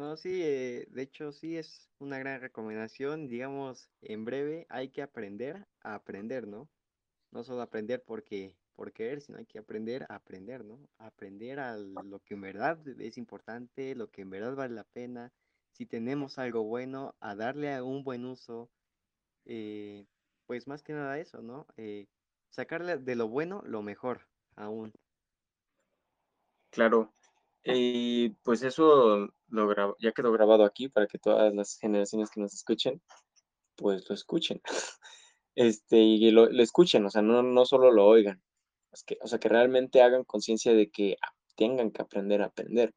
No, 0.02 0.18
sí, 0.18 0.42
eh, 0.42 0.88
de 0.90 1.04
hecho 1.04 1.32
sí 1.32 1.58
es 1.58 1.88
una 2.00 2.18
gran 2.18 2.42
recomendación. 2.42 3.28
Digamos, 3.28 3.88
en 4.02 4.26
breve 4.26 4.66
hay 4.68 4.90
que 4.90 5.04
aprender 5.04 5.68
a 5.84 5.94
aprender, 5.94 6.48
¿no? 6.48 6.68
No 7.30 7.44
solo 7.44 7.62
aprender 7.62 8.02
porque 8.04 8.56
por 8.74 8.94
querer, 8.94 9.22
sino 9.22 9.38
hay 9.38 9.46
que 9.46 9.60
aprender 9.60 10.08
a 10.10 10.16
aprender, 10.16 10.66
¿no? 10.66 10.80
Aprender 10.98 11.60
a 11.60 11.78
lo 11.78 12.20
que 12.22 12.34
en 12.34 12.42
verdad 12.42 12.80
es 13.00 13.16
importante, 13.20 13.94
lo 13.94 14.10
que 14.10 14.24
en 14.24 14.32
verdad 14.32 14.56
vale 14.56 14.74
la 14.74 14.86
pena. 14.86 15.32
Si 15.72 15.86
tenemos 15.86 16.40
algo 16.40 16.64
bueno, 16.64 17.14
a 17.20 17.36
darle 17.36 17.72
a 17.72 17.84
un 17.84 18.04
buen 18.04 18.26
uso. 18.26 18.72
Eh, 19.46 20.08
pues 20.48 20.66
más 20.66 20.82
que 20.82 20.94
nada 20.94 21.20
eso, 21.20 21.44
¿no? 21.44 21.68
Eh, 21.78 22.08
sacarle 22.50 22.98
de 22.98 23.16
lo 23.16 23.28
bueno 23.28 23.62
lo 23.68 23.84
mejor 23.84 24.28
aún. 24.56 24.94
Claro. 26.72 27.14
Y 27.64 28.30
pues 28.42 28.64
eso 28.64 29.32
lo 29.52 29.98
ya 30.00 30.12
quedó 30.12 30.32
grabado 30.32 30.66
aquí 30.66 30.90
para 30.90 31.08
que 31.08 31.20
todas 31.20 31.54
las 31.54 31.78
generaciones 31.78 32.30
que 32.32 32.42
nos 32.42 32.54
escuchen, 32.54 33.02
pues 33.76 34.08
lo 34.10 34.16
escuchen. 34.16 34.62
este, 35.56 35.98
y 35.98 36.32
lo, 36.32 36.50
escuchen, 36.50 37.06
o 37.06 37.10
sea, 37.10 37.22
no, 37.22 37.44
no 37.44 37.66
solo 37.66 37.92
lo 37.92 38.08
oigan, 38.08 38.42
es 38.92 39.04
que, 39.04 39.18
o 39.22 39.28
sea, 39.28 39.40
que 39.40 39.50
realmente 39.50 40.02
hagan 40.02 40.24
conciencia 40.24 40.74
de 40.74 40.90
que 40.90 41.18
tengan 41.56 41.92
que 41.92 42.02
aprender 42.02 42.42
a 42.42 42.46
aprender, 42.48 42.94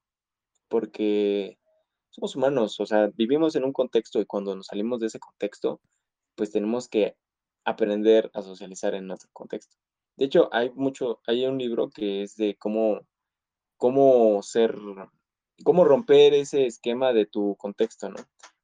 porque 0.69 1.59
somos 2.11 2.37
humanos, 2.37 2.81
o 2.81 2.87
sea, 2.87 3.11
vivimos 3.15 3.57
en 3.57 3.65
un 3.65 3.73
contexto 3.73 4.21
y 4.21 4.27
cuando 4.27 4.55
nos 4.55 4.67
salimos 4.67 5.01
de 5.01 5.09
ese 5.09 5.19
contexto, 5.19 5.81
pues 6.37 6.51
tenemos 6.53 6.89
que 6.89 7.17
aprender 7.65 8.31
a 8.35 8.43
socializar 8.43 8.95
en 8.95 9.11
otro 9.11 9.29
contexto. 9.33 9.77
De 10.17 10.27
hecho, 10.27 10.49
hay 10.53 10.71
mucho, 10.71 11.21
hay 11.27 11.45
un 11.47 11.59
libro 11.59 11.91
que 11.91 12.23
es 12.23 12.37
de 12.37 12.57
cómo, 12.57 13.01
cómo 13.77 14.43
ser, 14.43 14.77
cómo 15.63 15.85
romper 15.85 16.35
ese 16.35 16.67
esquema 16.67 17.13
de 17.13 17.27
tu 17.27 17.57
contexto, 17.57 18.09
¿no? 18.09 18.17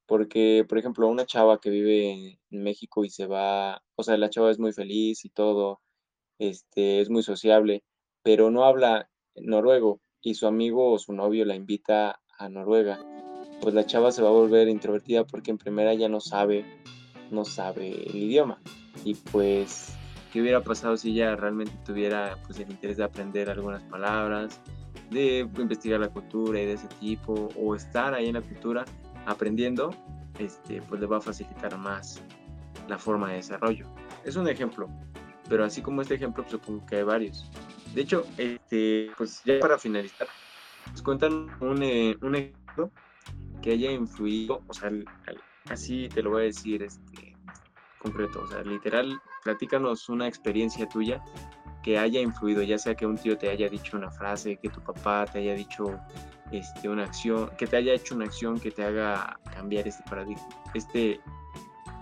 Porque, 0.07 0.65
por 0.69 0.79
ejemplo, 0.79 1.07
una 1.07 1.27
chava 1.27 1.61
que 1.61 1.71
vive 1.71 2.39
en 2.51 2.63
México 2.63 3.05
y 3.05 3.11
se 3.11 3.27
va, 3.27 3.83
o 3.95 4.03
sea, 4.03 4.17
la 4.17 4.31
chava 4.31 4.51
es 4.51 4.59
muy 4.59 4.73
feliz 4.73 5.25
y 5.25 5.31
todo, 5.31 5.81
este, 6.39 7.01
es 7.01 7.11
muy 7.11 7.23
sociable, 7.23 7.85
pero 8.23 8.51
no 8.51 8.65
habla 8.65 9.09
noruego 9.37 10.01
y 10.21 10.35
su 10.35 10.47
amigo 10.47 10.93
o 10.93 10.99
su 10.99 11.13
novio 11.13 11.45
la 11.45 11.55
invita 11.55 12.21
a 12.39 12.49
Noruega, 12.49 12.99
pues 13.61 13.75
la 13.75 13.87
chava 13.87 14.13
se 14.13 14.23
va 14.23 14.29
a 14.29 14.33
volver 14.33 14.69
introvertida 14.69 15.25
porque 15.25 15.51
en 15.51 15.59
primera 15.59 15.95
ya 15.95 16.09
no 16.09 16.21
sabe, 16.21 16.65
no 17.31 17.45
sabe 17.45 17.89
el 17.89 18.17
idioma. 18.17 18.61
Y 19.05 19.15
pues, 19.15 19.95
¿qué 20.33 20.41
hubiera 20.41 20.63
pasado 20.63 20.97
si 20.97 21.13
ella 21.13 21.37
realmente 21.37 21.73
tuviera 21.85 22.39
pues 22.47 22.59
el 22.59 22.71
interés 22.71 22.97
de 22.97 23.05
aprender 23.05 23.51
algunas 23.51 23.83
palabras, 23.85 24.61
de 25.11 25.49
investigar 25.59 26.01
la 26.01 26.09
cultura 26.09 26.61
y 26.61 26.67
de 26.67 26.73
ese 26.75 26.87
tipo, 27.01 27.49
o 27.57 27.75
estar 27.75 28.15
ahí 28.15 28.29
en 28.29 28.35
la 28.35 28.43
cultura 28.43 28.85
aprendiendo, 29.27 29.91
este, 30.39 30.81
pues 30.83 31.01
le 31.01 31.07
va 31.07 31.19
a 31.19 31.21
facilitar 31.21 31.77
más 31.77 32.23
la 32.89 32.99
forma 32.99 33.29
de 33.31 33.37
desarrollo. 33.37 33.87
Es 34.25 34.37
un 34.37 34.49
ejemplo, 34.49 34.89
pero 35.49 35.65
así 35.65 35.83
como 35.83 36.03
este 36.03 36.15
ejemplo, 36.15 36.45
pues, 36.45 36.53
supongo 36.53 36.85
que 36.87 36.97
hay 36.97 37.03
varios. 37.03 37.51
De 37.95 38.03
hecho, 38.03 38.25
este, 38.39 39.11
pues 39.17 39.43
ya 39.45 39.59
para 39.61 39.79
finalizar, 39.79 40.29
nos 40.91 41.03
cuentan 41.03 41.49
un, 41.61 41.83
eh, 41.83 42.17
un 42.21 42.37
ejemplo 42.37 42.91
que 43.61 43.73
haya 43.73 43.91
influido, 43.91 44.63
o 44.67 44.73
sea, 44.73 44.91
así 45.69 46.09
te 46.09 46.23
lo 46.23 46.31
voy 46.31 46.43
a 46.43 46.45
decir 46.47 46.83
este, 46.83 47.37
concreto, 47.99 48.43
o 48.43 48.47
sea, 48.47 48.63
literal, 48.63 49.21
platícanos 49.45 50.09
una 50.09 50.27
experiencia 50.27 50.89
tuya 50.89 51.23
que 51.83 51.99
haya 51.99 52.21
influido, 52.21 52.63
ya 52.63 52.79
sea 52.79 52.95
que 52.95 53.07
un 53.07 53.17
tío 53.17 53.37
te 53.39 53.51
haya 53.51 53.69
dicho 53.69 53.97
una 53.97 54.11
frase, 54.11 54.57
que 54.57 54.69
tu 54.69 54.81
papá 54.81 55.27
te 55.27 55.39
haya 55.39 55.55
dicho 55.55 55.99
este, 56.51 56.89
una 56.89 57.05
acción, 57.05 57.51
que 57.57 57.67
te 57.67 57.77
haya 57.77 57.95
hecho 57.95 58.15
una 58.15 58.27
acción 58.27 58.59
que 58.59 58.71
te 58.71 58.85
haga 58.85 59.39
cambiar 59.55 59.89
este 59.89 60.03
paradigma, 60.09 60.49
este, 60.75 61.21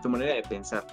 tu 0.03 0.09
manera 0.09 0.35
de 0.35 0.43
pensar. 0.43 0.85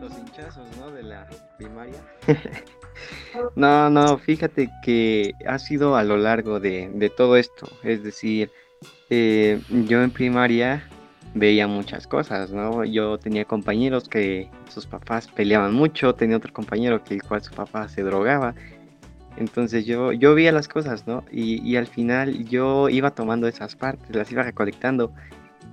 Los 0.00 0.16
hinchazos, 0.18 0.68
¿no? 0.76 0.90
De 0.90 1.02
la 1.02 1.26
primaria. 1.56 1.96
no, 3.56 3.88
no, 3.88 4.18
fíjate 4.18 4.70
que 4.82 5.32
ha 5.46 5.58
sido 5.58 5.96
a 5.96 6.04
lo 6.04 6.18
largo 6.18 6.60
de, 6.60 7.12
todo 7.16 7.36
esto. 7.36 7.66
Es 7.82 8.02
decir, 8.02 8.50
eh, 9.08 9.60
yo 9.70 10.02
en 10.02 10.10
primaria 10.10 10.86
veía 11.36 11.66
muchas 11.66 12.06
cosas, 12.06 12.50
¿no? 12.50 12.84
Yo 12.84 13.18
tenía 13.18 13.44
compañeros 13.44 14.08
que 14.08 14.48
sus 14.68 14.86
papás 14.86 15.28
peleaban 15.28 15.74
mucho, 15.74 16.14
tenía 16.14 16.38
otro 16.38 16.52
compañero 16.52 17.04
que 17.04 17.14
el 17.14 17.22
cual 17.22 17.42
su 17.42 17.52
papá 17.52 17.88
se 17.88 18.02
drogaba. 18.02 18.54
Entonces 19.36 19.84
yo, 19.84 20.12
yo 20.12 20.34
veía 20.34 20.50
las 20.50 20.66
cosas, 20.66 21.06
¿no? 21.06 21.24
Y, 21.30 21.62
y 21.62 21.76
al 21.76 21.86
final 21.86 22.46
yo 22.46 22.88
iba 22.88 23.10
tomando 23.10 23.46
esas 23.46 23.76
partes, 23.76 24.16
las 24.16 24.32
iba 24.32 24.42
recolectando. 24.42 25.12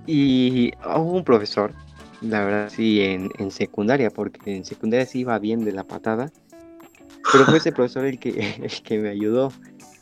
Y 0.06 0.72
hubo 0.84 1.12
un 1.12 1.24
profesor, 1.24 1.72
la 2.20 2.44
verdad 2.44 2.68
sí, 2.68 3.00
en, 3.00 3.30
en 3.38 3.50
secundaria, 3.50 4.10
porque 4.10 4.54
en 4.54 4.66
secundaria 4.66 5.06
sí 5.06 5.20
iba 5.20 5.38
bien 5.38 5.64
de 5.64 5.72
la 5.72 5.84
patada. 5.84 6.30
Pero 7.32 7.46
fue 7.46 7.56
ese 7.56 7.72
profesor 7.72 8.04
el 8.04 8.18
que, 8.18 8.54
el 8.62 8.82
que 8.82 8.98
me 8.98 9.08
ayudó, 9.08 9.50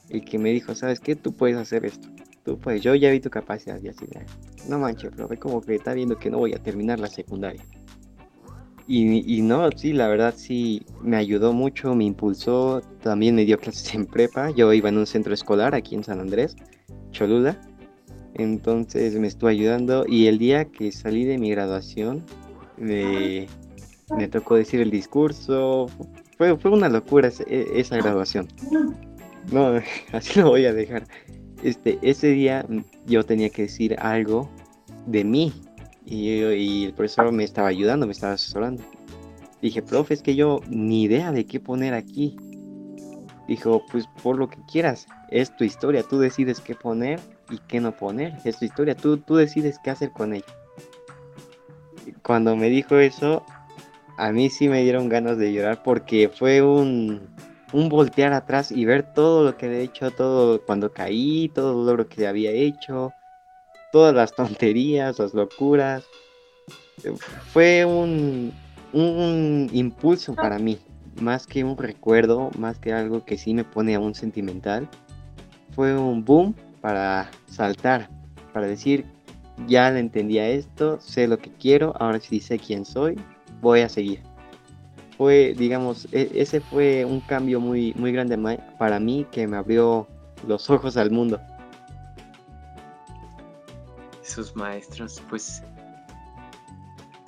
el 0.09 0.25
que 0.25 0.39
me 0.39 0.51
dijo, 0.51 0.75
¿sabes 0.75 0.99
qué? 0.99 1.15
Tú 1.15 1.33
puedes 1.33 1.57
hacer 1.57 1.85
esto. 1.85 2.09
Tú 2.45 2.59
puedes, 2.59 2.83
yo 2.83 2.95
ya 2.95 3.11
vi 3.11 3.21
tu 3.21 3.31
capacidad 3.31 3.81
y 3.81 3.89
así. 3.89 4.07
No 4.69 4.79
manches, 4.79 5.13
profe, 5.13 5.37
como 5.39 5.61
que 5.61 5.77
está 5.77 5.95
viendo 5.95 6.19
que 6.19 6.31
no 6.31 6.39
voy 6.39 6.53
a 6.55 6.59
terminar 6.59 6.99
la 6.99 7.09
secundaria. 7.09 7.63
Y, 8.89 9.39
y, 9.39 9.43
no, 9.43 9.71
sí, 9.77 9.93
la 9.93 10.09
verdad 10.09 10.35
sí 10.37 10.85
me 11.03 11.17
ayudó 11.17 11.53
mucho, 11.53 11.95
me 11.95 12.05
impulsó, 12.05 12.83
también 13.01 13.37
me 13.37 13.45
dio 13.45 13.59
clases 13.59 13.95
en 13.95 14.07
prepa. 14.07 14.51
Yo 14.51 14.73
iba 14.73 14.89
en 14.89 14.99
un 14.99 15.07
centro 15.07 15.33
escolar 15.33 15.75
aquí 15.75 15.95
en 15.95 16.03
San 16.03 16.19
Andrés, 16.21 16.57
Cholula. 17.13 17.61
Entonces 18.35 19.15
me 19.19 19.29
estuvo 19.29 19.51
ayudando 19.51 20.05
y 20.09 20.27
el 20.27 20.39
día 20.39 20.65
que 20.65 20.91
salí 20.91 21.25
de 21.25 21.39
mi 21.39 21.51
graduación 21.51 22.25
me, 22.77 23.47
me 24.17 24.29
tocó 24.29 24.57
decir 24.57 24.81
el 24.81 24.91
discurso. 24.91 25.87
Fue, 26.39 26.57
fue 26.57 26.71
una 26.73 26.89
locura 26.89 27.31
e, 27.47 27.67
esa 27.75 27.97
graduación. 27.99 28.49
No, 29.51 29.81
así 30.13 30.41
lo 30.41 30.49
voy 30.49 30.67
a 30.67 30.73
dejar. 30.73 31.05
Este, 31.63 31.99
ese 32.03 32.29
día 32.29 32.67
yo 33.07 33.25
tenía 33.25 33.51
que 33.51 33.63
decir 33.63 33.97
algo 34.01 34.51
de 35.07 35.25
mí 35.25 35.53
y, 36.05 36.85
el 36.85 36.93
profesor 36.95 37.31
me 37.33 37.45
estaba 37.45 37.69
ayudando, 37.69 38.07
me 38.07 38.13
estaba 38.13 38.35
asesorando. 38.35 38.83
Dije, 39.61 39.81
profe, 39.83 40.15
es 40.15 40.23
que 40.23 40.35
yo 40.35 40.61
ni 40.69 41.03
idea 41.03 41.31
de 41.31 41.47
qué 41.47 41.61
poner 41.61 41.95
aquí. 41.95 42.37
Dijo, 43.47 43.85
pues 43.91 44.07
por 44.23 44.37
lo 44.37 44.49
que 44.49 44.59
quieras, 44.71 45.07
es 45.31 45.55
tu 45.57 45.65
historia, 45.65 46.03
tú 46.03 46.19
decides 46.19 46.61
qué 46.61 46.75
poner 46.75 47.21
y 47.51 47.59
qué 47.69 47.81
no 47.81 47.93
poner, 47.93 48.35
es 48.45 48.59
tu 48.59 48.65
historia, 48.65 48.97
tú, 48.97 49.19
tú 49.19 49.37
decides 49.37 49.79
qué 49.83 49.91
hacer 49.91 50.11
con 50.11 50.33
ella. 50.33 50.47
Cuando 52.23 52.57
me 52.57 52.69
dijo 52.71 52.97
eso, 52.99 53.45
a 54.17 54.33
mí 54.33 54.49
sí 54.51 54.69
me 54.69 54.83
dieron 54.83 55.09
ganas 55.09 55.39
de 55.39 55.53
llorar 55.53 55.83
porque 55.83 56.29
fue 56.29 56.63
un, 56.63 57.29
un 57.73 57.89
voltear 57.89 58.33
atrás 58.33 58.71
y 58.71 58.85
ver 58.85 59.15
todo 59.15 59.45
lo 59.45 59.57
que 59.57 59.67
he 59.67 59.83
hecho, 59.83 60.11
todo 60.11 60.61
cuando 60.65 60.93
caí, 60.93 61.51
todo 61.55 61.97
lo 61.97 62.09
que 62.09 62.27
había 62.27 62.51
hecho, 62.51 63.13
todas 63.93 64.15
las 64.15 64.35
tonterías, 64.37 65.19
las 65.19 65.35
locuras. 65.35 66.05
Fue 67.53 67.85
un, 67.85 68.53
un 68.93 69.69
impulso 69.73 70.35
para 70.35 70.59
mí, 70.59 70.79
más 71.21 71.47
que 71.47 71.65
un 71.65 71.77
recuerdo, 71.77 72.51
más 72.59 72.79
que 72.79 72.93
algo 72.93 73.25
que 73.25 73.39
sí 73.39 73.55
me 73.55 73.65
pone 73.65 73.95
aún 73.95 74.15
sentimental. 74.15 74.89
Fue 75.75 75.97
un 75.97 76.25
boom 76.25 76.55
para 76.81 77.31
saltar, 77.47 78.11
para 78.53 78.67
decir, 78.67 79.07
ya 79.67 79.91
le 79.91 80.01
entendía 80.01 80.49
esto, 80.49 81.01
sé 81.01 81.27
lo 81.27 81.39
que 81.39 81.51
quiero, 81.51 81.95
ahora 81.99 82.21
sí 82.21 82.41
sé 82.41 82.59
quién 82.59 82.85
soy, 82.85 83.17
voy 83.61 83.81
a 83.81 83.89
seguir 83.89 84.32
fue, 85.23 85.55
digamos, 85.57 86.09
e, 86.11 86.33
ese 86.35 86.61
fue 86.61 87.05
un 87.05 87.21
cambio 87.21 87.61
muy, 87.61 87.95
muy 87.95 88.11
grande 88.11 88.37
para 88.77 88.99
mí 88.99 89.25
que 89.31 89.47
me 89.47 89.57
abrió 89.57 90.09
los 90.49 90.69
ojos 90.69 90.97
al 90.97 91.13
mundo. 91.13 91.41
Esos 94.21 94.57
maestros, 94.57 95.23
pues, 95.31 95.63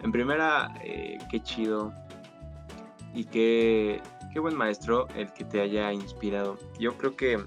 en 0.03 0.11
primera, 0.11 0.75
eh, 0.83 1.19
qué 1.31 1.41
chido 1.41 1.93
y 3.15 3.27
qué, 3.27 4.03
qué 4.33 4.41
buen 4.41 4.57
maestro 4.57 5.07
el 5.15 5.33
que 5.33 5.45
te 5.45 5.61
haya 5.61 5.93
inspirado. 5.93 6.59
Yo 6.81 6.99
creo 6.99 7.15
que 7.15 7.39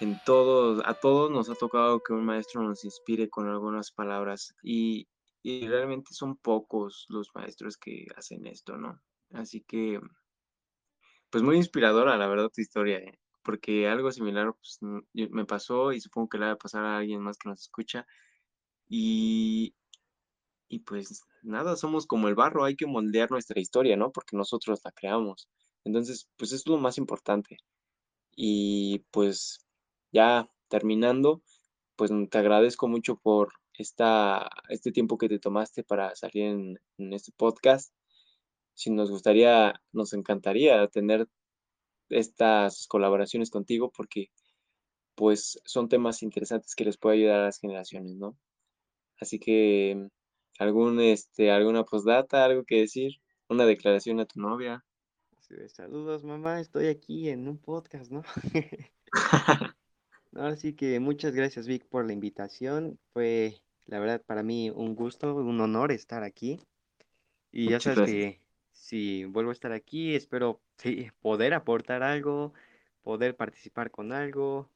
en 0.00 0.20
todos, 0.26 0.82
a 0.84 0.92
todos 0.92 1.30
nos 1.30 1.48
ha 1.48 1.54
tocado 1.54 2.02
que 2.02 2.12
un 2.12 2.26
maestro 2.26 2.62
nos 2.62 2.84
inspire 2.84 3.30
con 3.30 3.48
algunas 3.48 3.90
palabras 3.90 4.54
y 4.62 5.08
y 5.42 5.66
realmente 5.68 6.12
son 6.12 6.36
pocos 6.36 7.06
los 7.08 7.28
maestros 7.34 7.76
que 7.76 8.06
hacen 8.16 8.46
esto, 8.46 8.76
¿no? 8.76 9.00
Así 9.32 9.62
que, 9.62 10.00
pues 11.30 11.42
muy 11.42 11.56
inspiradora, 11.56 12.16
la 12.16 12.28
verdad, 12.28 12.50
tu 12.54 12.60
historia, 12.60 12.98
¿eh? 12.98 13.18
porque 13.42 13.88
algo 13.88 14.12
similar 14.12 14.52
pues, 14.54 14.78
me 15.12 15.44
pasó 15.46 15.92
y 15.92 16.00
supongo 16.00 16.28
que 16.28 16.38
le 16.38 16.46
va 16.46 16.52
a 16.52 16.58
pasar 16.58 16.84
a 16.84 16.98
alguien 16.98 17.20
más 17.20 17.38
que 17.38 17.48
nos 17.48 17.60
escucha. 17.62 18.06
Y, 18.88 19.74
y 20.68 20.80
pues 20.80 21.22
nada, 21.42 21.76
somos 21.76 22.06
como 22.06 22.28
el 22.28 22.34
barro, 22.34 22.64
hay 22.64 22.76
que 22.76 22.86
moldear 22.86 23.30
nuestra 23.30 23.60
historia, 23.60 23.96
¿no? 23.96 24.12
Porque 24.12 24.36
nosotros 24.36 24.80
la 24.84 24.92
creamos. 24.92 25.48
Entonces, 25.84 26.28
pues 26.36 26.52
es 26.52 26.66
lo 26.66 26.78
más 26.78 26.98
importante. 26.98 27.58
Y 28.36 29.00
pues 29.10 29.60
ya 30.12 30.48
terminando, 30.68 31.42
pues 31.96 32.10
te 32.30 32.38
agradezco 32.38 32.88
mucho 32.88 33.16
por 33.16 33.52
esta, 33.80 34.50
este 34.68 34.92
tiempo 34.92 35.18
que 35.18 35.28
te 35.28 35.38
tomaste 35.38 35.82
para 35.82 36.14
salir 36.14 36.44
en, 36.98 37.12
este 37.12 37.32
podcast. 37.36 37.94
Si 38.74 38.90
nos 38.90 39.10
gustaría, 39.10 39.80
nos 39.92 40.12
encantaría 40.12 40.86
tener 40.88 41.28
estas 42.10 42.86
colaboraciones 42.86 43.50
contigo 43.50 43.90
porque 43.90 44.30
pues 45.14 45.60
son 45.64 45.88
temas 45.88 46.22
interesantes 46.22 46.74
que 46.74 46.84
les 46.84 46.98
puede 46.98 47.16
ayudar 47.16 47.40
a 47.40 47.44
las 47.46 47.58
generaciones, 47.58 48.16
¿no? 48.16 48.36
Así 49.18 49.38
que 49.38 50.08
algún 50.58 51.00
este 51.00 51.50
alguna 51.50 51.84
postdata, 51.84 52.44
algo 52.44 52.64
que 52.64 52.80
decir, 52.80 53.20
una 53.48 53.66
declaración 53.66 54.20
a 54.20 54.26
tu 54.26 54.40
novia. 54.40 54.84
saludos, 55.68 56.24
mamá, 56.24 56.60
estoy 56.60 56.86
aquí 56.88 57.28
en 57.28 57.48
un 57.48 57.58
podcast, 57.58 58.10
¿no? 60.32 60.42
Así 60.42 60.74
que 60.74 61.00
muchas 61.00 61.34
gracias 61.34 61.66
Vic 61.66 61.86
por 61.86 62.06
la 62.06 62.12
invitación. 62.12 62.98
Fue 63.12 63.60
la 63.86 63.98
verdad 63.98 64.22
para 64.24 64.42
mí 64.42 64.70
un 64.70 64.94
gusto, 64.94 65.34
un 65.34 65.60
honor 65.60 65.92
estar 65.92 66.22
aquí. 66.22 66.60
Y 67.52 67.70
ya 67.70 67.80
sabes 67.80 68.10
que 68.10 68.40
si 68.72 69.24
vuelvo 69.24 69.50
a 69.50 69.52
estar 69.52 69.72
aquí, 69.72 70.14
espero 70.14 70.60
poder 71.22 71.54
aportar 71.54 72.02
algo, 72.02 72.52
poder 73.02 73.36
participar 73.36 73.90
con 73.90 74.12
algo. 74.12 74.68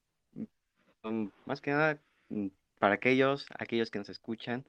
Mm, 1.03 1.27
más 1.47 1.61
que 1.61 1.71
nada, 1.71 2.01
mm, 2.29 2.49
para 2.79 2.95
aquellos, 2.95 3.47
aquellos 3.59 3.91
que 3.91 3.99
nos 3.99 4.09
escuchan, 4.09 4.65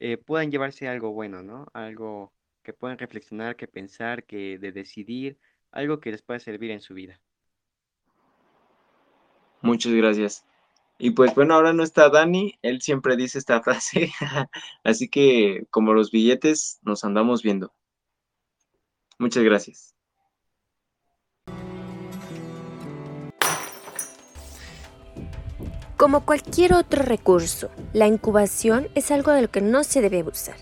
eh, 0.00 0.16
puedan 0.16 0.50
llevarse 0.50 0.88
algo 0.88 1.12
bueno, 1.12 1.42
¿no? 1.42 1.66
Algo 1.72 2.32
que 2.62 2.72
puedan 2.72 2.98
reflexionar, 2.98 3.56
que 3.56 3.68
pensar, 3.68 4.24
que 4.24 4.58
de 4.58 4.72
decidir, 4.72 5.38
algo 5.70 6.00
que 6.00 6.10
les 6.10 6.22
pueda 6.22 6.40
servir 6.40 6.70
en 6.70 6.80
su 6.80 6.94
vida. 6.94 7.20
Muchas 9.60 9.92
gracias. 9.92 10.44
Y 11.04 11.10
pues 11.10 11.34
bueno, 11.34 11.54
ahora 11.54 11.72
no 11.72 11.82
está 11.82 12.10
Dani, 12.10 12.60
él 12.62 12.80
siempre 12.80 13.16
dice 13.16 13.36
esta 13.36 13.60
frase, 13.60 14.12
así 14.84 15.08
que 15.08 15.66
como 15.70 15.94
los 15.94 16.12
billetes 16.12 16.78
nos 16.82 17.02
andamos 17.02 17.42
viendo. 17.42 17.74
Muchas 19.18 19.42
gracias. 19.42 19.96
Como 25.96 26.24
cualquier 26.24 26.74
otro 26.74 27.02
recurso, 27.02 27.68
la 27.92 28.06
incubación 28.06 28.86
es 28.94 29.10
algo 29.10 29.32
de 29.32 29.42
lo 29.42 29.50
que 29.50 29.60
no 29.60 29.82
se 29.82 30.02
debe 30.02 30.20
abusar. 30.20 30.54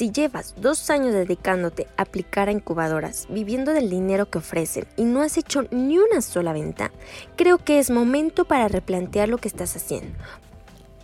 Si 0.00 0.10
llevas 0.10 0.54
dos 0.56 0.88
años 0.88 1.12
dedicándote 1.12 1.86
a 1.98 2.04
aplicar 2.04 2.48
a 2.48 2.52
incubadoras, 2.52 3.26
viviendo 3.28 3.74
del 3.74 3.90
dinero 3.90 4.30
que 4.30 4.38
ofrecen 4.38 4.86
y 4.96 5.04
no 5.04 5.20
has 5.20 5.36
hecho 5.36 5.64
ni 5.70 5.98
una 5.98 6.22
sola 6.22 6.54
venta, 6.54 6.90
creo 7.36 7.58
que 7.58 7.78
es 7.78 7.90
momento 7.90 8.46
para 8.46 8.66
replantear 8.68 9.28
lo 9.28 9.36
que 9.36 9.48
estás 9.48 9.76
haciendo. 9.76 10.16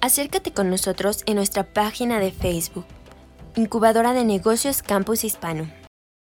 Acércate 0.01 0.51
con 0.51 0.71
nosotros 0.71 1.25
en 1.27 1.37
nuestra 1.37 1.65
página 1.65 2.21
de 2.21 2.33
Facebook, 2.33 2.87
Incubadora 3.55 4.15
de 4.15 4.25
Negocios 4.25 4.81
Campus 4.81 5.25
Hispano. 5.25 5.71